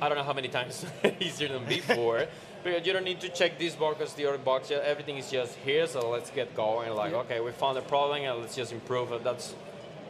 I 0.00 0.08
don't 0.08 0.16
know 0.16 0.24
how 0.24 0.32
many 0.32 0.48
times 0.48 0.86
easier 1.20 1.48
than 1.48 1.64
before. 1.64 2.26
Because 2.64 2.84
you 2.84 2.92
don't 2.92 3.04
need 3.04 3.20
to 3.20 3.28
check 3.28 3.56
this 3.56 3.76
box, 3.76 4.14
the 4.14 4.26
other 4.26 4.36
box. 4.36 4.68
yeah, 4.68 4.78
Everything 4.82 5.16
is 5.16 5.30
just 5.30 5.54
here, 5.64 5.86
so 5.86 6.10
let's 6.10 6.30
get 6.30 6.56
going. 6.56 6.90
Like, 6.92 7.12
Yeah. 7.12 7.18
okay, 7.18 7.38
we 7.40 7.52
found 7.52 7.78
a 7.78 7.82
problem, 7.82 8.22
and 8.22 8.40
let's 8.40 8.56
just 8.56 8.72
improve 8.72 9.12
it. 9.12 9.22
That's 9.22 9.54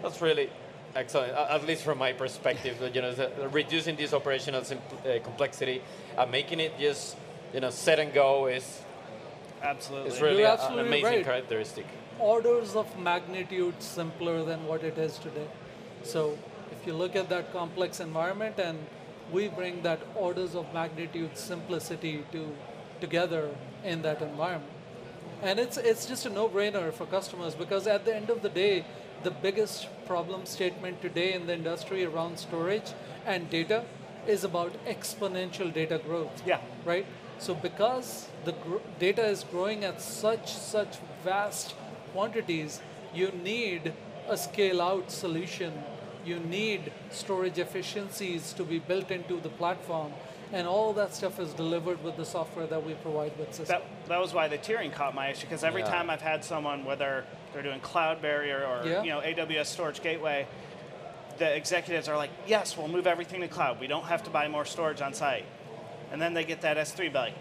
that's 0.03 0.23
really 0.23 0.49
excellent, 0.95 1.33
at 1.33 1.67
least 1.67 1.83
from 1.85 1.99
my 1.99 2.13
perspective. 2.13 2.77
You 2.95 3.03
know, 3.03 3.31
reducing 3.53 3.97
this 3.97 4.13
operational 4.13 4.63
uh, 4.63 5.19
complexity, 5.23 5.83
and 6.17 6.31
making 6.31 6.61
it 6.61 6.79
just 6.79 7.17
you 7.55 7.61
know 7.61 7.71
set 7.71 7.99
and 7.99 8.13
go 8.13 8.47
is 8.47 8.83
Absolutely. 9.63 10.11
is 10.11 10.21
really 10.21 10.41
You're 10.41 10.51
a- 10.51 10.73
an 10.73 10.79
amazing 10.79 11.05
right. 11.05 11.25
characteristic. 11.25 11.87
Orders 12.19 12.75
of 12.75 12.99
magnitude 12.99 13.81
simpler 13.81 14.45
than 14.45 14.67
what 14.67 14.83
it 14.83 14.99
is 14.99 15.19
today. 15.19 15.47
So 16.03 16.37
if 16.73 16.87
you 16.87 16.93
look 16.93 17.15
at 17.17 17.29
that 17.29 17.53
complex 17.53 18.01
environment 18.01 18.59
and 18.59 18.79
we 19.33 19.49
bring 19.49 19.83
that 19.83 20.01
orders 20.15 20.55
of 20.55 20.73
magnitude 20.73 21.37
simplicity 21.37 22.25
to 22.33 22.55
together 23.01 23.51
in 23.85 24.03
that 24.03 24.21
environment. 24.23 24.73
And 25.43 25.61
it's 25.61 25.77
it's 25.77 26.07
just 26.07 26.27
a 26.27 26.31
no-brainer 26.31 26.93
for 26.93 27.07
customers 27.07 27.55
because 27.55 27.87
at 27.87 28.05
the 28.05 28.15
end 28.15 28.31
of 28.31 28.43
the 28.43 28.49
day, 28.49 28.85
the 29.23 29.31
biggest 29.31 29.89
problem 30.07 30.47
statement 30.47 31.01
today 31.03 31.33
in 31.33 31.47
the 31.47 31.55
industry 31.55 32.05
around 32.05 32.39
storage 32.39 32.93
and 33.27 33.51
data 33.51 33.85
is 34.27 34.45
about 34.45 34.73
exponential 34.87 35.73
data 35.73 35.99
growth. 35.99 36.43
Yeah. 36.47 36.61
Right? 36.85 37.07
So 37.39 37.55
because 37.55 38.29
the 38.45 38.53
gr- 38.53 38.77
data 38.99 39.25
is 39.25 39.45
growing 39.45 39.85
at 39.85 40.01
such 40.01 40.53
such 40.53 40.99
vast 41.25 41.75
quantities, 42.13 42.81
you 43.15 43.31
need 43.43 43.93
a 44.29 44.37
scale 44.37 44.81
out 44.83 45.11
solution. 45.11 45.73
You 46.25 46.41
need 46.41 46.93
storage 47.11 47.59
efficiencies 47.59 48.53
to 48.55 48.65
be 48.65 48.79
built 48.81 49.11
into 49.11 49.41
the 49.41 49.49
platform. 49.49 50.13
And 50.53 50.67
all 50.67 50.93
that 50.95 51.15
stuff 51.15 51.39
is 51.39 51.53
delivered 51.53 52.03
with 52.03 52.17
the 52.17 52.25
software 52.25 52.67
that 52.67 52.85
we 52.85 52.95
provide 52.95 53.39
with 53.39 53.55
Cisco. 53.55 53.65
That, 53.75 53.83
that 54.09 54.19
was 54.21 54.33
why 54.35 54.49
the 54.49 54.59
tiering 54.59 54.93
caught 54.93 55.15
my 55.15 55.29
issue 55.29 55.43
because 55.47 55.63
every 55.63 55.83
Yeah. 55.83 55.91
time 55.91 56.11
I've 56.11 56.23
had 56.23 56.43
someone, 56.45 56.85
whether 56.85 57.25
they're 57.53 57.63
doing 57.63 57.81
CloudBerry 57.81 58.53
or 58.53 58.87
Yeah. 58.87 59.03
you 59.03 59.11
know 59.11 59.21
AWS 59.21 59.67
Storage 59.67 60.03
Gateway, 60.03 60.47
the 61.39 61.55
executives 61.55 62.09
are 62.09 62.17
like, 62.17 62.31
"Yes, 62.47 62.77
we'll 62.77 62.89
move 62.89 63.07
everything 63.07 63.41
to 63.43 63.49
cloud. 63.49 63.81
We 63.81 63.87
don't 63.87 64.05
have 64.07 64.23
to 64.25 64.31
buy 64.31 64.49
more 64.49 64.65
storage 64.65 65.01
on 65.01 65.15
site." 65.15 65.45
And 66.13 66.21
then 66.21 66.35
they 66.35 66.45
get 66.45 66.63
that 66.63 66.77
S3 66.79 67.09
bill. 67.13 67.23
Like, 67.23 67.35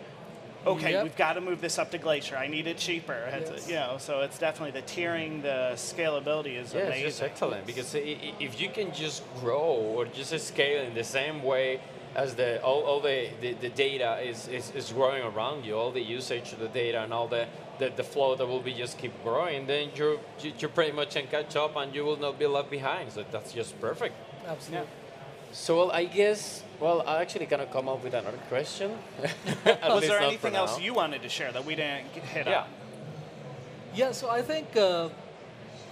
okay, 0.66 0.92
Yep. 0.92 1.04
we've 1.04 1.16
got 1.16 1.34
to 1.34 1.42
move 1.42 1.62
this 1.62 1.80
up 1.80 1.90
to 1.92 1.98
Glacier. 1.98 2.36
I 2.36 2.48
need 2.48 2.68
it 2.68 2.78
cheaper. 2.78 3.28
Yes. 3.32 3.70
You 3.70 3.76
know, 3.76 3.96
so 3.98 4.22
it's 4.22 4.38
definitely 4.38 4.80
the 4.80 4.86
tiering, 4.86 5.42
the 5.42 5.72
scalability 5.76 6.58
is 6.58 6.74
Yeah, 6.74 6.80
it's 6.82 6.88
amazing. 6.90 7.04
just 7.06 7.24
excellent 7.24 7.66
because 7.66 7.96
i- 7.96 8.00
i- 8.00 8.34
if 8.40 8.60
you 8.60 8.70
can 8.70 8.92
just 8.94 9.24
grow 9.40 9.62
or 9.64 10.06
just 10.06 10.38
scale 10.48 10.82
in 10.84 10.94
the 10.94 11.04
same 11.06 11.42
way 11.42 11.80
as 12.18 12.34
the 12.34 12.62
all, 12.64 12.82
all 12.82 13.00
the, 13.00 13.30
the, 13.42 13.54
the 13.54 13.70
data 13.70 14.20
is, 14.20 14.48
is, 14.48 14.72
is 14.72 14.92
growing 14.92 15.24
around 15.24 15.64
you, 15.64 15.76
all 15.78 15.92
the 15.92 16.02
usage 16.02 16.52
of 16.52 16.60
the 16.60 16.68
data 16.68 17.04
and 17.04 17.14
all 17.14 17.28
the, 17.28 17.46
the, 17.78 17.90
the 17.96 18.04
flow 18.04 18.36
that 18.36 18.46
will 18.48 18.60
be 18.60 18.74
just 18.74 18.98
keep 18.98 19.14
growing, 19.24 19.68
then 19.68 19.90
you're 19.96 20.18
you, 20.42 20.52
you 20.58 20.68
pretty 20.68 20.92
much 20.92 21.12
can 21.14 21.28
catch 21.28 21.56
up 21.56 21.76
and 21.76 21.94
you 21.94 22.04
will 22.04 22.18
not 22.18 22.40
be 22.40 22.48
left 22.48 22.72
behind. 22.72 23.12
So 23.12 23.24
that's 23.32 23.54
just 23.54 23.80
perfect. 23.80 24.16
Absolutely. 24.48 24.88
So 25.52 25.78
well, 25.78 25.92
I 25.92 26.06
guess 26.06 26.64
well 26.80 27.04
I 27.08 27.22
actually 27.22 27.46
kind 27.46 27.62
of 27.62 27.72
come 27.72 27.88
up 27.88 28.04
with 28.04 28.16
another 28.16 28.40
question. 28.50 28.98
Was 29.84 30.08
there 30.08 30.20
anything 30.20 30.56
else 30.56 30.78
now. 30.78 30.84
you 30.84 30.96
wanted 30.96 31.22
to 31.22 31.30
share 31.30 31.52
that 31.52 31.66
we 31.66 31.76
didn't 31.76 32.14
get 32.16 32.24
hit 32.24 32.48
Yeah. 32.48 32.62
on? 32.62 32.68
Yeah, 33.94 34.12
so 34.12 34.30
I 34.30 34.42
think 34.42 34.76
uh, 34.76 35.10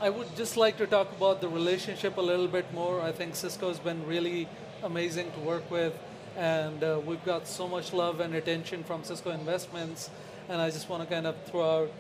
I 0.02 0.10
would 0.10 0.36
just 0.36 0.58
like 0.58 0.78
to 0.78 0.88
talk 0.88 1.12
about 1.18 1.40
the 1.40 1.48
relationship 1.48 2.18
a 2.18 2.22
little 2.22 2.48
bit 2.48 2.72
more. 2.74 3.00
I 3.02 3.12
think 3.12 3.36
Cisco 3.36 3.68
has 3.70 3.80
been 3.80 4.06
really 4.06 4.48
amazing 4.84 5.32
to 5.32 5.40
work 5.40 5.70
with, 5.72 5.94
and 6.36 6.84
uh, 6.84 7.00
we've 7.06 7.24
got 7.26 7.48
so 7.48 7.68
much 7.68 7.94
love 7.94 8.20
and 8.20 8.36
attention 8.36 8.84
from 8.84 9.04
Cisco 9.04 9.32
Investments, 9.32 10.10
and 10.50 10.62
I 10.62 10.70
just 10.70 10.90
want 10.90 11.04
to 11.08 11.14
kind 11.14 11.26
of 11.28 11.36
throw 11.46 11.84
out 11.84 11.92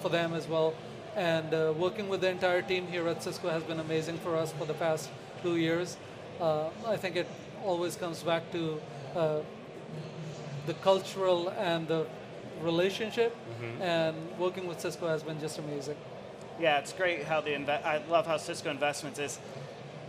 for 0.00 0.08
them 0.08 0.34
as 0.34 0.46
well. 0.48 0.74
And 1.14 1.52
uh, 1.54 1.72
working 1.76 2.08
with 2.08 2.20
the 2.20 2.28
entire 2.30 2.62
team 2.62 2.86
here 2.86 3.06
at 3.08 3.22
Cisco 3.22 3.48
has 3.48 3.62
been 3.62 3.80
amazing 3.80 4.18
for 4.18 4.36
us 4.36 4.52
for 4.52 4.64
the 4.66 4.74
past 4.74 5.10
two 5.42 5.56
years. 5.56 5.96
Uh, 6.40 6.68
I 6.86 6.96
think 6.96 7.16
it 7.16 7.26
always 7.64 7.96
comes 7.96 8.22
back 8.22 8.50
to 8.52 8.80
uh, 9.14 9.38
the 10.66 10.74
cultural 10.74 11.48
and 11.50 11.86
the 11.88 12.06
relationship, 12.62 13.34
and 13.82 14.16
working 14.38 14.66
with 14.66 14.80
Cisco 14.80 15.08
has 15.08 15.22
been 15.22 15.38
just 15.40 15.58
amazing. 15.58 15.96
Yeah, 16.60 16.78
it's 16.78 16.92
great 16.92 17.24
how 17.24 17.40
the 17.42 17.50
inve- 17.50 17.84
I 17.84 18.02
love 18.08 18.26
how 18.26 18.36
Cisco 18.38 18.70
Investments 18.70 19.18
is. 19.18 19.38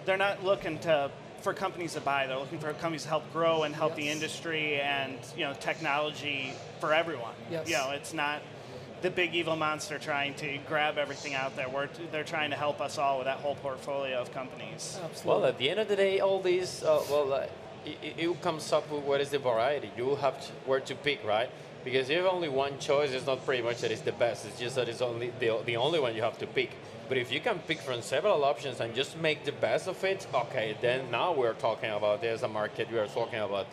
They're 0.05 0.17
not 0.17 0.43
looking 0.43 0.79
to 0.79 1.11
for 1.47 1.53
companies 1.53 1.93
to 1.93 2.01
buy. 2.01 2.27
They're 2.27 2.37
looking 2.37 2.59
for 2.59 2.73
companies 2.73 3.03
to 3.03 3.09
help 3.09 3.31
grow 3.31 3.63
and 3.63 3.73
help 3.73 3.95
the 3.95 4.09
industry 4.09 4.81
and 4.81 5.17
you 5.37 5.45
know 5.45 5.53
technology 5.53 6.51
for 6.81 6.93
everyone. 6.93 7.35
Yes. 7.49 7.69
You 7.69 7.75
know, 7.75 7.91
it's 7.91 8.13
not 8.13 8.41
the 9.01 9.09
big 9.09 9.33
evil 9.33 9.55
monster 9.55 9.97
trying 9.97 10.33
to 10.35 10.57
grab 10.67 10.97
everything 10.97 11.35
out 11.35 11.55
there. 11.55 11.69
We're, 11.69 11.87
they're 12.11 12.25
trying 12.25 12.49
to 12.49 12.57
help 12.57 12.81
us 12.81 12.97
all 12.97 13.19
with 13.19 13.27
that 13.27 13.37
whole 13.37 13.55
portfolio 13.55 14.17
of 14.17 14.33
companies. 14.33 14.99
Absolutely. 15.01 15.29
Well, 15.29 15.45
at 15.45 15.57
the 15.57 15.69
end 15.69 15.79
of 15.79 15.87
the 15.87 15.95
day, 15.95 16.19
all 16.19 16.41
these, 16.41 16.83
uh, 16.83 17.01
well, 17.09 17.31
uh, 17.31 17.45
it, 17.85 18.15
it 18.17 18.41
comes 18.41 18.73
up 18.73 18.91
with 18.91 19.03
what 19.03 19.21
is 19.21 19.29
the 19.29 19.39
variety. 19.39 19.91
You 19.95 20.15
have 20.15 20.41
to, 20.41 20.51
where 20.65 20.79
to 20.81 20.95
pick, 20.95 21.23
right? 21.23 21.49
Because 21.85 22.09
if 22.09 22.17
you 22.17 22.23
have 22.23 22.33
only 22.33 22.49
one 22.49 22.79
choice, 22.79 23.11
it's 23.11 23.27
not 23.27 23.45
pretty 23.45 23.61
much 23.61 23.81
that 23.81 23.91
it's 23.91 24.01
the 24.01 24.11
best. 24.11 24.45
It's 24.47 24.59
just 24.59 24.75
that 24.75 24.89
it's 24.89 25.01
only 25.01 25.31
the, 25.39 25.59
the 25.63 25.77
only 25.77 25.99
one 25.99 26.13
you 26.15 26.23
have 26.23 26.39
to 26.39 26.47
pick. 26.47 26.71
But 27.07 27.17
if 27.17 27.31
you 27.31 27.39
can 27.39 27.59
pick 27.59 27.79
from 27.79 28.01
several 28.01 28.43
options 28.43 28.81
and 28.81 28.93
just 28.93 29.17
make 29.17 29.45
the 29.45 29.53
best 29.53 29.87
of 29.87 30.03
it, 30.03 30.27
okay, 30.33 30.75
then 30.81 31.09
now 31.09 31.33
we're 31.33 31.53
talking 31.53 31.89
about 31.89 32.21
there's 32.21 32.43
a 32.43 32.47
market. 32.47 32.91
We 32.91 32.99
are 32.99 33.07
talking 33.07 33.39
about, 33.39 33.67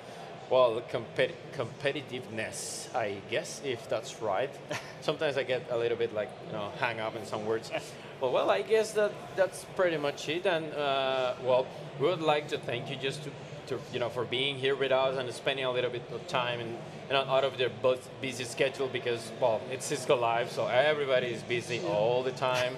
well, 0.51 0.81
competi- 0.92 1.35
competitiveness, 1.57 2.94
I 2.94 3.16
guess, 3.31 3.61
if 3.64 3.88
that's 3.88 4.23
right. 4.23 4.51
Sometimes 5.01 5.37
I 5.37 5.42
get 5.42 5.66
a 5.70 5.77
little 5.77 5.99
bit 5.99 6.14
like, 6.14 6.31
you 6.47 6.53
know, 6.53 6.70
hang 6.79 7.01
up 7.01 7.16
in 7.16 7.27
some 7.27 7.44
words. 7.44 7.73
Well, 8.20 8.33
well, 8.33 8.51
I 8.51 8.62
guess 8.62 8.92
that 8.92 9.12
that's 9.37 9.66
pretty 9.77 9.97
much 9.97 10.29
it. 10.29 10.47
And 10.47 10.73
uh, 10.73 11.35
well, 11.42 11.66
we 11.99 12.07
would 12.07 12.23
like 12.23 12.49
to 12.49 12.59
thank 12.59 12.88
you 12.88 12.97
just 12.97 13.25
to, 13.25 13.31
to 13.66 13.81
you 13.92 13.99
know 13.99 14.09
for 14.09 14.25
being 14.25 14.57
here 14.57 14.77
with 14.77 14.92
us 14.92 15.18
and 15.18 15.31
spending 15.35 15.64
a 15.64 15.73
little 15.73 15.90
bit 15.90 16.03
of 16.12 16.27
time 16.29 16.61
and 16.61 16.79
know, 17.11 17.23
out 17.23 17.44
of 17.44 17.57
their 17.59 17.70
busy 18.20 18.44
schedule 18.44 18.88
because 18.88 19.31
well, 19.40 19.61
it's 19.70 19.87
Cisco 19.87 20.16
Live, 20.16 20.51
so 20.51 20.66
everybody 20.66 21.29
is 21.29 21.42
busy 21.42 21.81
all 21.81 22.23
the 22.23 22.33
time. 22.33 22.77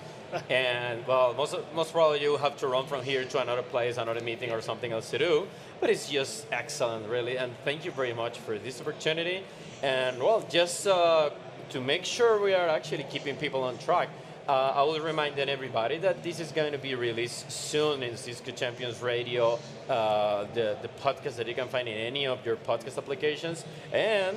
And 0.51 1.07
well, 1.07 1.35
most 1.35 1.55
most 1.75 1.93
probably 1.93 2.23
you 2.23 2.37
have 2.37 2.57
to 2.59 2.69
run 2.69 2.87
from 2.87 3.03
here 3.03 3.25
to 3.25 3.41
another 3.41 3.63
place, 3.63 3.97
another 3.97 4.21
meeting, 4.21 4.51
or 4.51 4.61
something 4.61 4.93
else 4.93 5.11
to 5.11 5.19
do. 5.19 5.47
But 5.81 5.91
it's 5.91 6.09
just 6.09 6.47
excellent, 6.53 7.09
really. 7.09 7.39
And 7.39 7.53
thank 7.65 7.85
you 7.85 7.91
very 7.91 8.13
much 8.13 8.39
for 8.39 8.59
this 8.59 8.81
opportunity. 8.81 9.45
And 9.83 10.19
well, 10.19 10.47
just 10.49 10.87
uh, 10.87 11.31
to 11.71 11.81
make 11.81 12.05
sure 12.05 12.41
we 12.41 12.55
are 12.55 12.69
actually 12.69 13.05
keeping 13.05 13.37
people 13.37 13.63
on 13.63 13.79
track. 13.79 14.09
Uh, 14.49 14.73
I 14.77 14.83
will 14.85 15.01
remind 15.01 15.37
everybody 15.41 15.99
that 15.99 16.23
this 16.23 16.39
is 16.39 16.53
going 16.53 16.71
to 16.71 16.79
be 16.79 16.95
released 16.95 17.51
soon 17.51 18.05
in 18.05 18.17
Cisco 18.17 18.53
Champions 18.53 19.03
Radio, 19.03 19.59
uh, 19.89 20.47
the, 20.55 20.77
the 20.83 20.89
podcast 21.03 21.35
that 21.35 21.49
you 21.49 21.55
can 21.55 21.67
find 21.67 21.89
in 21.89 21.97
any 21.97 22.29
of 22.29 22.47
your 22.47 22.55
podcast 22.55 22.97
applications. 22.97 23.65
And 23.93 24.37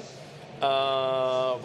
uh, 0.64 0.66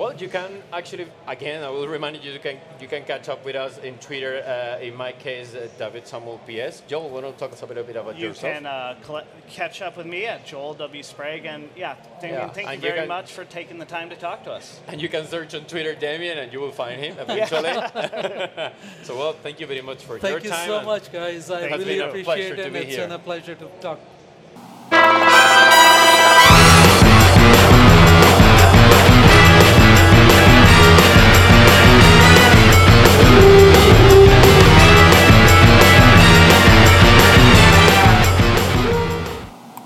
well, 0.04 0.16
you 0.16 0.28
can 0.28 0.62
actually, 0.72 1.06
again, 1.26 1.62
I 1.64 1.70
will 1.70 1.88
remind 1.88 2.22
you, 2.22 2.32
you 2.32 2.38
can 2.38 2.58
you 2.80 2.88
can 2.88 3.04
catch 3.04 3.28
up 3.28 3.44
with 3.44 3.56
us 3.56 3.78
in 3.78 3.94
Twitter. 3.98 4.34
Uh, 4.44 4.84
in 4.88 4.94
my 4.94 5.12
case, 5.12 5.54
uh, 5.54 5.68
David 5.78 6.06
Samuel 6.06 6.40
PS. 6.46 6.82
Joel, 6.86 7.08
why 7.08 7.20
don't 7.22 7.38
talk 7.38 7.52
us 7.52 7.62
a 7.62 7.66
little 7.66 7.84
bit 7.84 7.96
about 7.96 8.16
You 8.18 8.28
yourself? 8.28 8.52
can 8.54 8.66
uh, 8.66 8.96
colle- 9.02 9.26
catch 9.48 9.80
up 9.82 9.96
with 9.96 10.06
me 10.06 10.26
at 10.26 10.44
Joel 10.46 10.74
W. 10.74 11.02
Sprague. 11.02 11.46
And 11.46 11.68
yeah, 11.76 11.96
Damien, 12.20 12.40
Yeah, 12.40 12.48
thank 12.48 12.66
you 12.66 12.72
and 12.74 12.82
you 12.82 12.88
very 12.88 13.00
can- 13.00 13.08
much 13.08 13.32
for 13.32 13.44
taking 13.44 13.78
the 13.78 13.86
time 13.86 14.10
to 14.10 14.16
talk 14.16 14.44
to 14.44 14.52
us. 14.52 14.80
And 14.88 15.00
you 15.00 15.08
can 15.08 15.26
search 15.26 15.54
on 15.54 15.64
Twitter 15.64 15.94
Damien 15.94 16.38
and 16.38 16.52
you 16.52 16.60
will 16.60 16.72
find 16.72 17.00
him 17.00 17.16
eventually. 17.24 17.72
so, 19.04 19.16
well, 19.16 19.32
thank 19.32 19.60
you 19.60 19.66
very 19.66 19.82
much 19.82 20.04
for 20.04 20.14
your 20.14 20.20
time. 20.20 20.32
Thank 20.32 20.44
you 20.44 20.66
so 20.66 20.82
much, 20.82 21.12
guys. 21.12 21.50
I 21.50 21.66
really 21.76 21.98
appreciate 22.00 22.56
to 22.56 22.66
it. 22.66 22.72
be 22.72 22.78
It's 22.80 22.94
here. 22.96 23.04
been 23.04 23.12
a 23.12 23.18
pleasure 23.18 23.54
to 23.54 23.66
talk 23.80 23.98